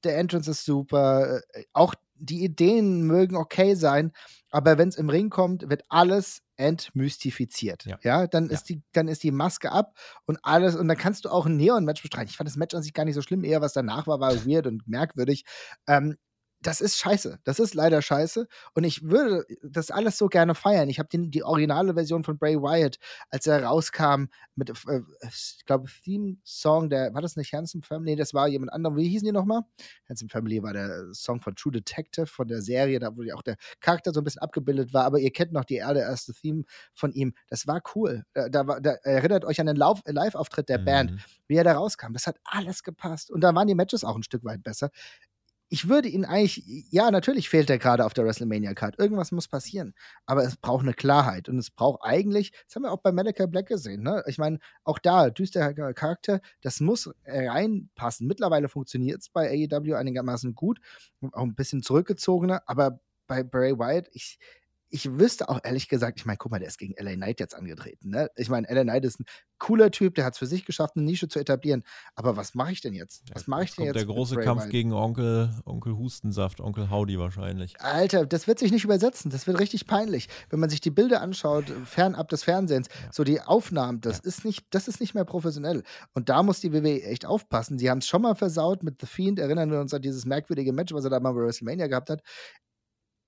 [0.05, 1.43] Der Entrance ist super.
[1.53, 4.12] Äh, auch die Ideen mögen okay sein,
[4.51, 7.85] aber wenn es im Ring kommt, wird alles entmystifiziert.
[7.87, 8.53] Ja, ja dann ja.
[8.53, 9.97] ist die dann ist die Maske ab
[10.27, 12.29] und alles und dann kannst du auch ein Neon Match bestreiten.
[12.29, 14.47] Ich fand das Match an sich gar nicht so schlimm, eher was danach war war
[14.47, 15.45] weird und merkwürdig.
[15.87, 16.16] Ähm,
[16.63, 17.39] das ist scheiße.
[17.45, 18.47] Das ist leider scheiße.
[18.75, 20.89] Und ich würde das alles so gerne feiern.
[20.91, 22.99] Ich habe die originale Version von Bray Wyatt,
[23.31, 28.11] als er rauskam mit, äh, ich glaube, Theme-Song, der, war das nicht Handsome Family?
[28.11, 28.97] Nee, das war jemand anderem.
[28.97, 29.63] Wie hießen die nochmal?
[30.09, 33.57] Handsome Family war der Song von True Detective, von der Serie, da wo auch der
[33.81, 35.05] Charakter so ein bisschen abgebildet war.
[35.05, 37.33] Aber ihr kennt noch die allererste Theme von ihm.
[37.49, 38.25] Das war cool.
[38.35, 40.85] Da, da, da erinnert euch an den Live-Auftritt der mhm.
[40.85, 42.13] Band, wie er da rauskam.
[42.13, 43.31] Das hat alles gepasst.
[43.31, 44.91] Und da waren die Matches auch ein Stück weit besser
[45.73, 48.99] ich würde ihn eigentlich, ja, natürlich fehlt er gerade auf der WrestleMania-Card.
[48.99, 49.95] Irgendwas muss passieren.
[50.27, 51.49] Aber es braucht eine Klarheit.
[51.49, 54.25] Und es braucht eigentlich, das haben wir auch bei Malachi Black gesehen, ne?
[54.27, 58.27] Ich meine, auch da, düsterer Charakter, das muss reinpassen.
[58.27, 60.81] Mittlerweile funktioniert es bei AEW einigermaßen gut.
[61.33, 62.62] Auch ein bisschen zurückgezogener.
[62.66, 62.99] Aber
[63.29, 64.41] bei Bray Wyatt, ich,
[64.91, 67.55] ich wüsste auch ehrlich gesagt, ich meine, guck mal, der ist gegen LA Knight jetzt
[67.55, 68.11] angetreten.
[68.11, 68.28] Ne?
[68.36, 69.24] Ich meine, LA Knight ist ein
[69.59, 71.84] cooler Typ, der hat es für sich geschafft, eine Nische zu etablieren.
[72.16, 73.22] Aber was mache ich denn jetzt?
[73.32, 73.95] Was mache ich denn jetzt?
[73.95, 74.72] Der große Kampf White?
[74.72, 77.80] gegen Onkel, Onkel Hustensaft, Onkel Howdy wahrscheinlich.
[77.80, 79.30] Alter, das wird sich nicht übersetzen.
[79.30, 80.28] Das wird richtig peinlich.
[80.49, 83.12] Wenn man sich die Bilder anschaut, fernab des Fernsehens, ja.
[83.12, 84.24] so die Aufnahmen, das ja.
[84.24, 85.84] ist nicht, das ist nicht mehr professionell.
[86.14, 87.78] Und da muss die WWE echt aufpassen.
[87.78, 89.38] Sie haben es schon mal versaut mit The Fiend.
[89.38, 92.22] Erinnern wir uns an dieses merkwürdige Match, was er da mal bei WrestleMania gehabt hat.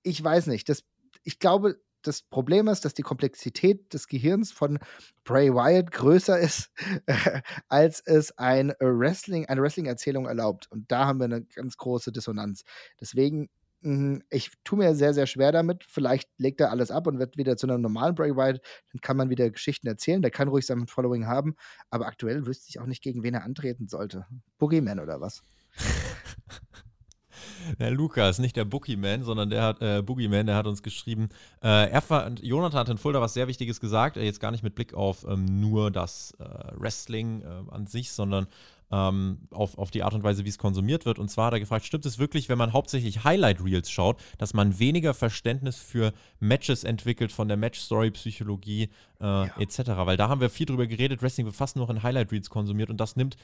[0.05, 0.67] Ich weiß nicht.
[0.67, 0.83] Das
[1.23, 4.79] ich glaube, das Problem ist, dass die Komplexität des Gehirns von
[5.23, 6.71] Bray Wyatt größer ist,
[7.69, 10.69] als es ein Wrestling, eine Wrestling-Erzählung erlaubt.
[10.71, 12.63] Und da haben wir eine ganz große Dissonanz.
[12.99, 13.49] Deswegen,
[13.81, 15.85] hm, ich tue mir sehr, sehr schwer damit.
[15.85, 18.61] Vielleicht legt er alles ab und wird wieder zu einem normalen Bray Wyatt.
[18.91, 20.21] Dann kann man wieder Geschichten erzählen.
[20.21, 21.55] Der kann ruhig sein Following haben.
[21.89, 24.25] Aber aktuell wüsste ich auch nicht, gegen wen er antreten sollte.
[24.57, 25.41] Boogeyman oder was?
[27.79, 31.29] Der Lukas, nicht der Boogeyman, sondern der hat, äh, Boogeyman, der hat uns geschrieben,
[31.61, 34.63] äh, er fand, Jonathan hat in Fulda was sehr Wichtiges gesagt, äh, jetzt gar nicht
[34.63, 36.43] mit Blick auf ähm, nur das äh,
[36.75, 38.47] Wrestling äh, an sich, sondern
[38.93, 41.17] ähm, auf, auf die Art und Weise, wie es konsumiert wird.
[41.17, 44.77] Und zwar hat er gefragt, stimmt es wirklich, wenn man hauptsächlich Highlight-Reels schaut, dass man
[44.77, 48.89] weniger Verständnis für Matches entwickelt von der Match-Story-Psychologie
[49.19, 49.49] äh, ja.
[49.57, 49.79] etc.?
[50.05, 52.97] Weil da haben wir viel drüber geredet, Wrestling wird fast nur in Highlight-Reels konsumiert und
[52.97, 53.35] das nimmt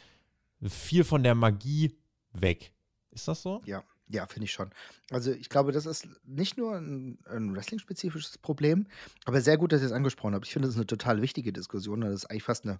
[0.61, 1.95] viel von der Magie
[2.33, 2.71] weg.
[3.19, 3.61] Ist das so?
[3.65, 3.83] Ja.
[4.11, 4.71] Ja, finde ich schon.
[5.11, 8.87] Also ich glaube, das ist nicht nur ein, ein Wrestling-spezifisches Problem,
[9.25, 10.47] aber sehr gut, dass ihr es angesprochen habt.
[10.47, 12.01] Ich finde, das ist eine total wichtige Diskussion.
[12.01, 12.79] Das ist eigentlich fast eine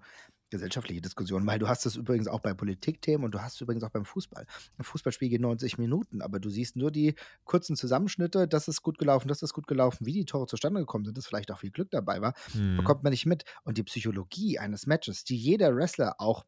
[0.50, 3.84] gesellschaftliche Diskussion, weil du hast es übrigens auch bei Politikthemen und du hast es übrigens
[3.84, 4.48] auch beim Fußball.
[4.80, 7.14] Ein Fußballspiel geht 90 Minuten, aber du siehst nur die
[7.44, 11.06] kurzen Zusammenschnitte, das ist gut gelaufen, das ist gut gelaufen, wie die Tore zustande gekommen
[11.06, 12.78] sind, dass vielleicht auch viel Glück dabei war, hm.
[12.78, 13.44] bekommt man nicht mit.
[13.64, 16.44] Und die Psychologie eines Matches, die jeder Wrestler auch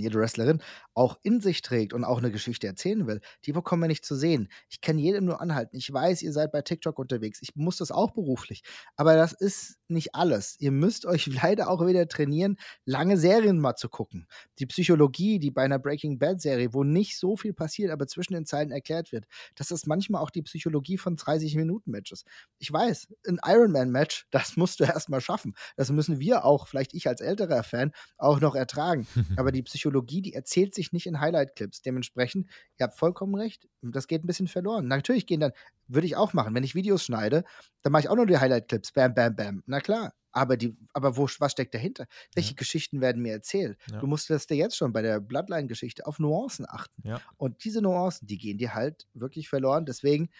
[0.00, 0.62] jede Wrestlerin
[0.94, 4.14] auch in sich trägt und auch eine Geschichte erzählen will, die bekommen wir nicht zu
[4.14, 4.48] sehen.
[4.68, 5.76] Ich kann jedem nur anhalten.
[5.76, 7.40] Ich weiß, ihr seid bei TikTok unterwegs.
[7.42, 8.62] Ich muss das auch beruflich.
[8.96, 10.56] Aber das ist nicht alles.
[10.58, 14.26] Ihr müsst euch leider auch wieder trainieren, lange Serien mal zu gucken.
[14.58, 18.34] Die Psychologie, die bei einer Breaking Bad Serie, wo nicht so viel passiert, aber zwischen
[18.34, 22.24] den Zeilen erklärt wird, das ist manchmal auch die Psychologie von 30 Minuten Matches.
[22.58, 25.54] Ich weiß, ein Ironman Match, das musst du erst mal schaffen.
[25.76, 29.06] Das müssen wir auch, vielleicht ich als älterer Fan, auch noch ertragen.
[29.36, 31.82] aber die Psychologie, die erzählt sich nicht in Highlight-Clips.
[31.82, 34.86] Dementsprechend, ihr habt vollkommen recht, das geht ein bisschen verloren.
[34.86, 35.52] Natürlich gehen dann,
[35.88, 37.44] würde ich auch machen, wenn ich Videos schneide,
[37.82, 39.62] dann mache ich auch nur die Highlight-Clips, bam, bam, bam.
[39.66, 42.06] Na klar, aber, die, aber wo, was steckt dahinter?
[42.34, 42.56] Welche ja.
[42.56, 43.78] Geschichten werden mir erzählt?
[43.90, 43.98] Ja.
[43.98, 47.06] Du musstest dir jetzt schon bei der Bloodline-Geschichte auf Nuancen achten.
[47.06, 47.20] Ja.
[47.36, 49.84] Und diese Nuancen, die gehen dir halt wirklich verloren.
[49.84, 50.30] Deswegen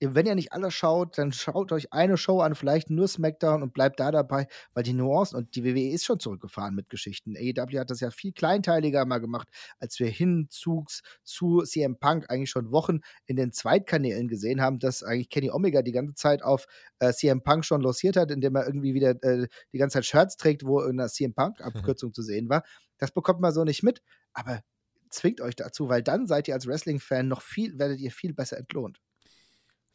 [0.00, 3.74] wenn ihr nicht alles schaut, dann schaut euch eine Show an, vielleicht nur SmackDown und
[3.74, 7.36] bleibt da dabei, weil die Nuancen und die WWE ist schon zurückgefahren mit Geschichten.
[7.36, 9.48] AEW hat das ja viel kleinteiliger mal gemacht,
[9.78, 15.02] als wir hinzugs zu CM Punk eigentlich schon Wochen in den Zweitkanälen gesehen haben, dass
[15.02, 16.66] eigentlich Kenny Omega die ganze Zeit auf
[16.98, 20.36] äh, CM Punk schon losiert hat, indem er irgendwie wieder äh, die ganze Zeit Shirts
[20.36, 22.62] trägt, wo in der CM Punk-Abkürzung zu sehen war.
[22.98, 24.00] Das bekommt man so nicht mit,
[24.32, 24.62] aber
[25.10, 28.56] zwingt euch dazu, weil dann seid ihr als Wrestling-Fan noch viel, werdet ihr viel besser
[28.56, 29.00] entlohnt.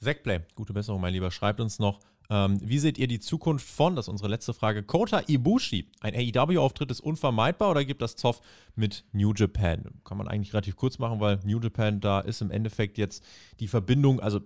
[0.02, 1.32] Zackplay, gute Besserung, mein Lieber.
[1.32, 4.84] Schreibt uns noch, ähm, wie seht ihr die Zukunft von, das ist unsere letzte Frage,
[4.84, 5.90] Kota Ibushi?
[6.00, 8.42] Ein AEW-Auftritt ist unvermeidbar oder gibt das Zoff
[8.76, 9.84] mit New Japan?
[10.04, 13.24] Kann man eigentlich relativ kurz machen, weil New Japan, da ist im Endeffekt jetzt
[13.60, 14.42] die Verbindung, also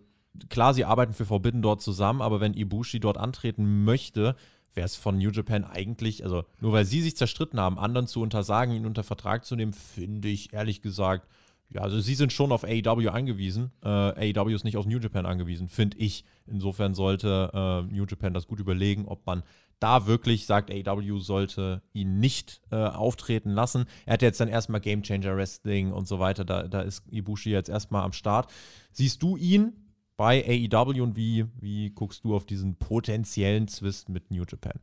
[0.50, 4.36] klar, sie arbeiten für Forbidden dort zusammen, aber wenn Ibushi dort antreten möchte,
[4.74, 8.22] wäre es von New Japan eigentlich, also nur weil sie sich zerstritten haben, anderen zu
[8.22, 11.28] untersagen, ihn unter Vertrag zu nehmen, finde ich ehrlich gesagt
[11.72, 13.72] ja, also sie sind schon auf AEW angewiesen.
[13.84, 16.26] Äh, AEW ist nicht auf New Japan angewiesen, finde ich.
[16.48, 19.44] Insofern sollte äh, New Japan das gut überlegen, ob man
[19.80, 23.86] da wirklich sagt, AEW sollte ihn nicht äh, auftreten lassen.
[24.06, 26.44] Er hat jetzt dann erstmal Game Changer Wrestling und so weiter.
[26.44, 28.52] Da, da ist Ibushi jetzt erstmal am Start.
[28.92, 29.74] Siehst du ihn
[30.18, 34.80] bei AEW und wie, wie guckst du auf diesen potenziellen Zwist mit New Japan?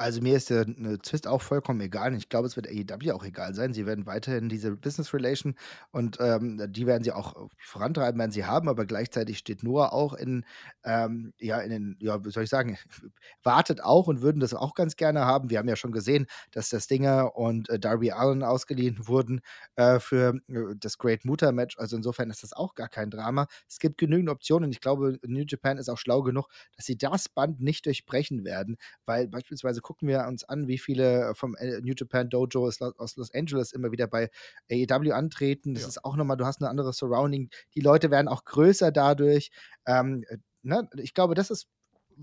[0.00, 2.14] Also mir ist der ne, Twist auch vollkommen egal.
[2.14, 3.72] ich glaube, es wird AEW auch egal sein.
[3.74, 5.56] Sie werden weiterhin diese Business Relation
[5.90, 10.14] und ähm, die werden sie auch vorantreiben, werden sie haben, aber gleichzeitig steht Noah auch
[10.14, 10.44] in,
[10.84, 12.78] ähm, ja, in den, ja, wie soll ich sagen,
[13.42, 15.50] wartet auch und würden das auch ganz gerne haben.
[15.50, 19.40] Wir haben ja schon gesehen, dass das Dinger und äh, Darby Allen ausgeliehen wurden
[19.74, 21.76] äh, für äh, das Great Muta Match.
[21.76, 23.48] Also insofern ist das auch gar kein Drama.
[23.68, 24.70] Es gibt genügend Optionen.
[24.70, 26.46] Ich glaube, New Japan ist auch schlau genug,
[26.76, 31.32] dass sie das Band nicht durchbrechen werden, weil beispielsweise gucken wir uns an, wie viele
[31.34, 34.28] vom äh, New Japan Dojo aus Los Angeles immer wieder bei
[34.70, 35.72] AEW antreten.
[35.72, 35.88] Das ja.
[35.88, 37.48] ist auch nochmal, du hast eine andere Surrounding.
[37.74, 39.50] Die Leute werden auch größer dadurch.
[39.86, 40.90] Ähm, äh, ne?
[40.96, 41.68] Ich glaube, das ist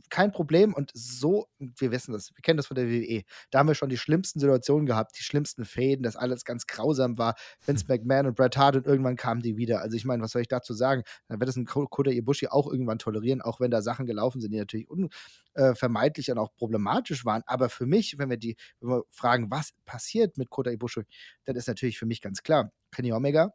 [0.09, 3.23] kein Problem und so, wir wissen das, wir kennen das von der WWE.
[3.51, 7.17] Da haben wir schon die schlimmsten Situationen gehabt, die schlimmsten Fäden, dass alles ganz grausam
[7.17, 7.35] war.
[7.65, 9.81] Vince McMahon und Bret Hart und irgendwann kamen die wieder.
[9.81, 11.03] Also ich meine, was soll ich dazu sagen?
[11.27, 14.51] Dann wird es ein Kota Ibushi auch irgendwann tolerieren, auch wenn da Sachen gelaufen sind,
[14.51, 17.43] die natürlich unvermeidlich und auch problematisch waren.
[17.45, 21.03] Aber für mich, wenn wir die, wenn wir fragen, was passiert mit Kota Ibushi,
[21.45, 23.53] dann ist natürlich für mich ganz klar, Kenny Omega,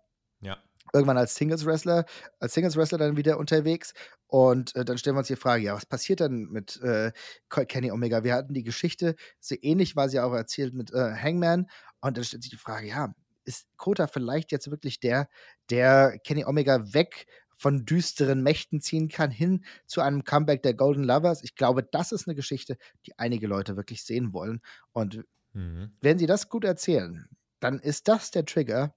[0.93, 2.05] irgendwann als Singles-Wrestler,
[2.39, 3.93] als Singles-Wrestler dann wieder unterwegs.
[4.27, 7.13] Und äh, dann stellen wir uns die Frage, ja, was passiert dann mit äh,
[7.49, 8.25] Kenny Omega?
[8.25, 11.67] Wir hatten die Geschichte, so ähnlich war sie auch erzählt mit äh, Hangman.
[12.01, 13.13] Und dann stellt sich die Frage, ja,
[13.45, 15.29] ist Kota vielleicht jetzt wirklich der,
[15.71, 17.27] der Kenny Omega weg
[17.57, 21.43] von düsteren Mächten ziehen kann, hin zu einem Comeback der Golden Lovers?
[21.43, 22.77] Ich glaube, das ist eine Geschichte,
[23.07, 24.61] die einige Leute wirklich sehen wollen.
[24.93, 25.93] Und mhm.
[26.01, 27.29] wenn sie das gut erzählen,
[27.61, 28.95] dann ist das der Trigger,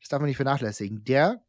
[0.00, 1.04] das darf man nicht vernachlässigen.
[1.04, 1.44] Der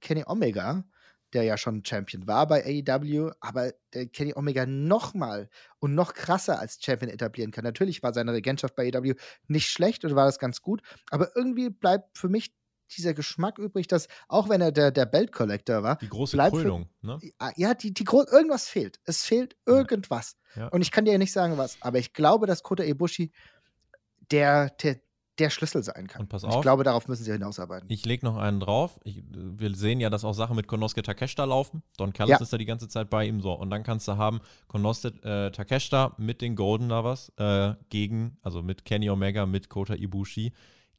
[0.00, 0.84] Kenny Omega,
[1.32, 6.58] der ja schon Champion war bei AEW, aber der Kenny Omega nochmal und noch krasser
[6.58, 7.64] als Champion etablieren kann.
[7.64, 9.14] Natürlich war seine Regentschaft bei AEW
[9.46, 12.54] nicht schlecht und war das ganz gut, aber irgendwie bleibt für mich
[12.96, 16.88] dieser Geschmack übrig, dass auch wenn er der, der Belt Collector war, die große Krönung,
[17.02, 17.18] ne?
[17.56, 18.98] Ja, die, die irgendwas fehlt.
[19.04, 20.36] Es fehlt irgendwas.
[20.56, 20.68] Ja.
[20.68, 23.30] Und ich kann dir ja nicht sagen, was, aber ich glaube, dass Kota Ibushi
[24.30, 25.00] der, der,
[25.38, 26.22] der Schlüssel sein kann.
[26.22, 26.56] Und pass auf.
[26.56, 27.88] Ich glaube, darauf müssen sie hinausarbeiten.
[27.90, 28.98] Ich lege noch einen drauf.
[29.04, 31.82] Ich, wir sehen ja, dass auch Sachen mit Konosuke Takeshita laufen.
[31.96, 32.40] Don Callis ja.
[32.40, 33.52] ist da die ganze Zeit bei ihm so.
[33.52, 38.62] Und dann kannst du haben Konosuke äh, Takeshita mit den Golden Lovers äh, gegen, also
[38.62, 40.52] mit Kenny Omega, mit Kota Ibushi,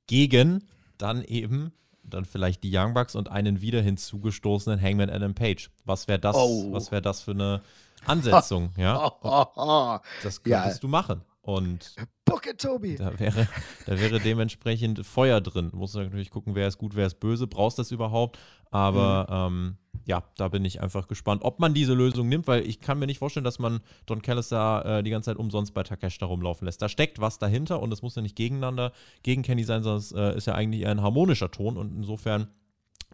[0.08, 0.64] gegen
[0.98, 1.72] dann eben
[2.04, 5.70] dann vielleicht die Young Bucks und einen wieder hinzugestoßenen Hangman Adam Page.
[5.86, 6.72] Was wäre das, oh.
[6.72, 7.62] was wäre das für eine
[8.06, 9.12] Ansetzung, ja?
[10.24, 10.80] das könntest ja.
[10.82, 11.22] du machen.
[11.42, 12.96] Und Bucke, Tobi.
[12.96, 13.48] Da wäre,
[13.86, 15.72] da wäre dementsprechend Feuer drin.
[15.74, 18.38] Muss natürlich gucken, wer ist gut, wer ist böse, brauchst du das überhaupt.
[18.72, 19.56] Aber mhm.
[19.56, 23.00] ähm, ja, da bin ich einfach gespannt, ob man diese Lösung nimmt, weil ich kann
[23.00, 26.66] mir nicht vorstellen, dass man Don Callister äh, die ganze Zeit umsonst bei Takeshita rumlaufen
[26.66, 26.82] lässt.
[26.82, 28.92] Da steckt was dahinter und es muss ja nicht gegeneinander
[29.24, 32.48] gegen Kenny sein, sondern es äh, ist ja eigentlich eher ein harmonischer Ton und insofern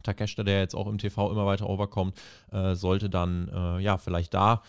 [0.03, 2.17] Takeshita, der jetzt auch im TV immer weiter overkommt,
[2.51, 4.61] äh, sollte dann äh, ja vielleicht da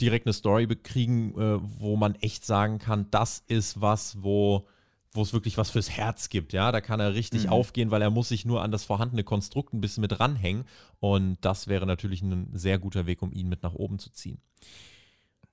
[0.00, 4.66] direkt eine Story bekriegen, äh, wo man echt sagen kann, das ist was, wo
[5.14, 7.50] wo es wirklich was fürs Herz gibt, ja, da kann er richtig mhm.
[7.50, 10.64] aufgehen, weil er muss sich nur an das vorhandene Konstrukt ein bisschen mit ranhängen
[10.98, 14.40] und das wäre natürlich ein sehr guter Weg, um ihn mit nach oben zu ziehen.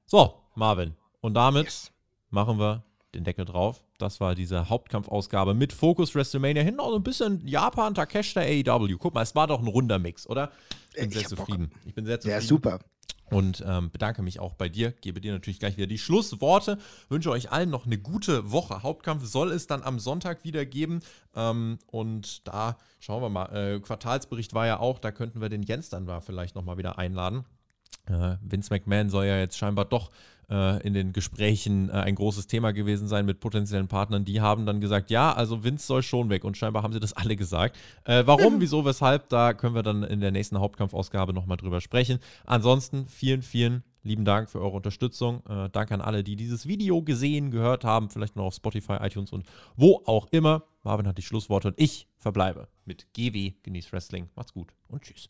[0.07, 1.91] So, Marvin, und damit yes.
[2.31, 2.83] machen wir
[3.13, 3.83] den Deckel drauf.
[3.97, 6.63] Das war diese Hauptkampfausgabe mit Focus WrestleMania.
[6.63, 8.97] Hinten auch so ein bisschen Japan, Takeshita, AEW.
[8.97, 10.51] Guck mal, es war doch ein runder Mix, oder?
[10.93, 11.69] Ich bin ich sehr zufrieden.
[11.69, 11.79] Bock.
[11.85, 12.41] Ich bin sehr zufrieden.
[12.41, 12.79] Ja, super.
[13.31, 16.77] Und ähm, bedanke mich auch bei dir, gebe dir natürlich gleich wieder die Schlussworte.
[17.09, 18.83] Wünsche euch allen noch eine gute Woche.
[18.83, 21.01] Hauptkampf soll es dann am Sonntag wieder geben.
[21.35, 23.45] Ähm, und da schauen wir mal.
[23.55, 27.45] Äh, Quartalsbericht war ja auch, da könnten wir den Jens dann vielleicht nochmal wieder einladen.
[28.05, 30.11] Äh, Vince McMahon soll ja jetzt scheinbar doch
[30.51, 34.25] äh, in den Gesprächen äh, ein großes Thema gewesen sein mit potenziellen Partnern.
[34.25, 36.43] Die haben dann gesagt, ja, also Vince soll schon weg.
[36.43, 37.77] Und scheinbar haben sie das alle gesagt.
[38.03, 42.19] Äh, warum, wieso, weshalb, da können wir dann in der nächsten Hauptkampfausgabe nochmal drüber sprechen.
[42.45, 45.43] Ansonsten vielen, vielen lieben Dank für eure Unterstützung.
[45.47, 49.31] Äh, danke an alle, die dieses Video gesehen, gehört haben, vielleicht noch auf Spotify, iTunes
[49.31, 49.45] und
[49.75, 50.63] wo auch immer.
[50.83, 53.53] Marvin hat die Schlussworte und ich verbleibe mit GW.
[53.63, 54.29] Genießt Wrestling.
[54.35, 55.29] Macht's gut und tschüss.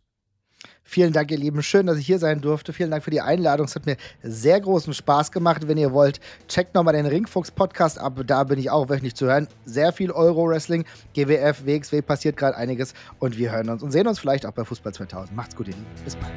[0.83, 1.63] Vielen Dank, ihr Lieben.
[1.63, 2.73] Schön, dass ich hier sein durfte.
[2.73, 3.65] Vielen Dank für die Einladung.
[3.65, 5.67] Es hat mir sehr großen Spaß gemacht.
[5.67, 8.19] Wenn ihr wollt, checkt nochmal den Ringfuchs-Podcast ab.
[8.25, 9.47] Da bin ich auch wöchentlich zu hören.
[9.65, 12.93] Sehr viel Euro-Wrestling, GWF, WXW, passiert gerade einiges.
[13.19, 15.35] Und wir hören uns und sehen uns vielleicht auch bei Fußball 2000.
[15.35, 15.87] Macht's gut, ihr Lieben.
[16.03, 16.33] Bis bald.